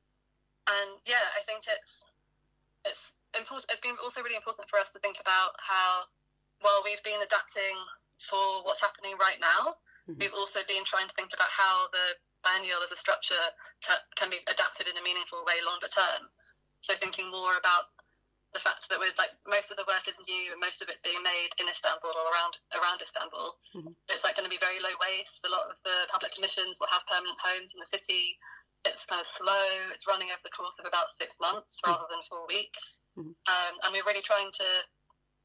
And 0.67 0.91
yeah, 1.05 1.27
I 1.37 1.43
think 1.45 1.67
it's 1.67 2.03
it's 2.87 3.03
important. 3.35 3.67
It's 3.71 3.83
been 3.83 3.99
also 3.99 4.23
really 4.23 4.39
important 4.39 4.71
for 4.71 4.79
us 4.79 4.87
to 4.95 5.01
think 5.01 5.19
about 5.19 5.59
how, 5.59 6.07
while 6.61 6.83
we've 6.87 7.03
been 7.03 7.21
adapting 7.21 7.75
for 8.31 8.63
what's 8.63 8.81
happening 8.81 9.19
right 9.19 9.41
now, 9.41 9.77
Mhm. 10.07 10.21
we've 10.23 10.35
also 10.35 10.63
been 10.65 10.85
trying 10.85 11.09
to 11.09 11.15
think 11.15 11.35
about 11.35 11.51
how 11.51 11.89
the 11.89 12.17
as 12.55 12.93
a 12.95 13.01
structure 13.03 13.45
can, 13.83 13.99
can 14.15 14.31
be 14.31 14.39
adapted 14.47 14.87
in 14.87 14.95
a 14.95 15.03
meaningful 15.03 15.43
way 15.43 15.59
longer 15.67 15.91
term. 15.91 16.31
So 16.87 16.95
thinking 17.03 17.27
more 17.31 17.59
about 17.59 17.91
the 18.55 18.63
fact 18.63 18.87
that 18.89 19.03
with 19.03 19.13
like 19.19 19.35
most 19.51 19.75
of 19.75 19.77
the 19.77 19.89
work 19.91 20.07
is 20.07 20.15
new 20.31 20.55
and 20.55 20.61
most 20.63 20.79
of 20.79 20.87
it's 20.89 21.03
being 21.03 21.21
made 21.27 21.51
in 21.59 21.67
Istanbul 21.67 22.15
or 22.15 22.27
around 22.31 22.55
around 22.79 23.03
Istanbul, 23.03 23.59
Mhm. 23.75 23.93
it's 24.09 24.23
like 24.23 24.39
going 24.39 24.47
to 24.47 24.55
be 24.55 24.63
very 24.63 24.79
low 24.79 24.95
waste. 25.03 25.43
A 25.45 25.51
lot 25.51 25.67
of 25.69 25.77
the 25.83 26.07
public 26.15 26.33
commissions 26.33 26.79
will 26.79 26.87
have 26.95 27.05
permanent 27.11 27.37
homes 27.43 27.75
in 27.75 27.81
the 27.83 27.91
city. 27.91 28.39
It's 28.87 29.05
kind 29.11 29.21
of 29.21 29.27
slow. 29.35 29.67
It's 29.91 30.07
running 30.07 30.31
over 30.31 30.41
the 30.47 30.55
course 30.55 30.79
of 30.79 30.87
about 30.87 31.11
six 31.19 31.35
months 31.43 31.75
rather 31.85 32.07
than 32.09 32.23
four 32.31 32.47
weeks. 32.47 32.99
Mhm. 33.19 33.35
Um, 33.51 33.75
and 33.83 33.91
we're 33.93 34.07
really 34.07 34.23
trying 34.23 34.53
to 34.53 34.69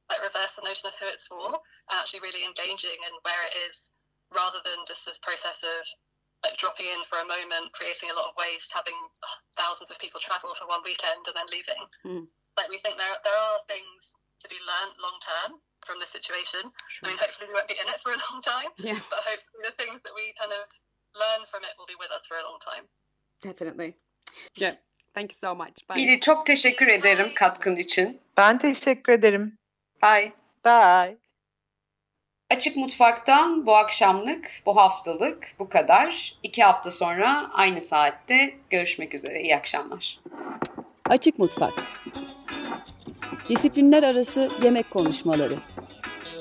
like 0.09 0.21
reverse 0.21 0.53
the 0.55 0.61
notion 0.61 0.87
of 0.87 0.95
who 0.95 1.07
it's 1.07 1.25
for 1.25 1.47
and 1.89 1.99
actually 1.99 2.19
really 2.19 2.43
engaging 2.45 2.99
and 3.05 3.15
where 3.23 3.43
it 3.47 3.55
is 3.71 3.89
rather 4.29 4.59
than 4.61 4.85
just 4.85 5.03
this 5.05 5.17
process 5.19 5.63
of 5.63 5.83
like 6.43 6.57
dropping 6.57 6.87
in 6.89 7.01
for 7.09 7.17
a 7.21 7.27
moment, 7.27 7.71
creating 7.73 8.09
a 8.09 8.15
lot 8.17 8.29
of 8.29 8.35
waste, 8.37 8.69
having 8.73 8.97
thousands 9.57 9.89
of 9.91 9.97
people 9.99 10.19
travel 10.19 10.51
for 10.57 10.65
one 10.67 10.81
weekend 10.83 11.21
and 11.27 11.35
then 11.37 11.47
leaving. 11.53 11.81
Mm. 12.05 12.25
Like 12.57 12.69
we 12.73 12.77
think 12.83 12.97
there 12.97 13.17
there 13.23 13.39
are 13.49 13.59
things 13.69 13.99
to 14.41 14.47
be 14.49 14.57
learned 14.71 14.95
long 14.99 15.17
term 15.21 15.51
from 15.85 15.97
this 16.01 16.09
situation. 16.17 16.63
I 17.01 17.07
mean, 17.07 17.17
hopefully 17.17 17.47
we 17.49 17.53
won't 17.57 17.67
be 17.69 17.77
in 17.77 17.87
it 17.89 17.99
for 18.03 18.11
a 18.13 18.19
long 18.29 18.41
time, 18.41 18.69
Yeah, 18.77 18.99
but 19.09 19.21
hopefully 19.25 19.63
the 19.69 19.75
things 19.81 19.99
that 20.05 20.13
we 20.17 20.33
kind 20.37 20.53
of 20.53 20.65
learn 21.17 21.41
from 21.51 21.61
it 21.63 21.73
will 21.77 21.89
be 21.89 21.97
with 21.99 22.11
us 22.11 22.25
for 22.29 22.37
a 22.37 22.45
long 22.49 22.59
time. 22.61 22.85
definitely. 23.41 23.97
Yeah. 24.55 24.75
Thank 25.13 25.31
you 25.31 25.37
so 25.37 25.55
much. 25.55 25.87
Bye. 25.89 25.95
Biri 25.95 26.19
çok 26.19 26.45
teşekkür 26.45 26.87
ederim 26.87 27.33
katkın 27.35 27.75
için. 27.75 28.21
Ben 28.37 28.57
teşekkür 28.59 29.13
ederim. 29.13 29.57
Bye. 30.01 30.33
Bye. 30.65 31.20
Açık 32.51 32.77
Mutfak'tan 32.77 33.65
bu 33.65 33.75
akşamlık, 33.75 34.51
bu 34.65 34.77
haftalık 34.77 35.47
bu 35.59 35.69
kadar. 35.69 36.35
İki 36.43 36.63
hafta 36.63 36.91
sonra 36.91 37.51
aynı 37.53 37.81
saatte 37.81 38.55
görüşmek 38.69 39.13
üzere. 39.13 39.41
İyi 39.41 39.55
akşamlar. 39.55 40.19
Açık 41.09 41.39
Mutfak 41.39 41.73
Disiplinler 43.49 44.03
arası 44.03 44.51
yemek 44.63 44.91
konuşmaları 44.91 45.55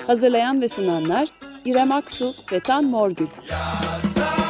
Hazırlayan 0.07 0.61
ve 0.61 0.67
sunanlar 0.67 1.27
İrem 1.65 1.91
Aksu 1.91 2.35
ve 2.51 2.59
Tan 2.59 2.85
Morgül 2.85 3.27
Yasa 3.49 4.40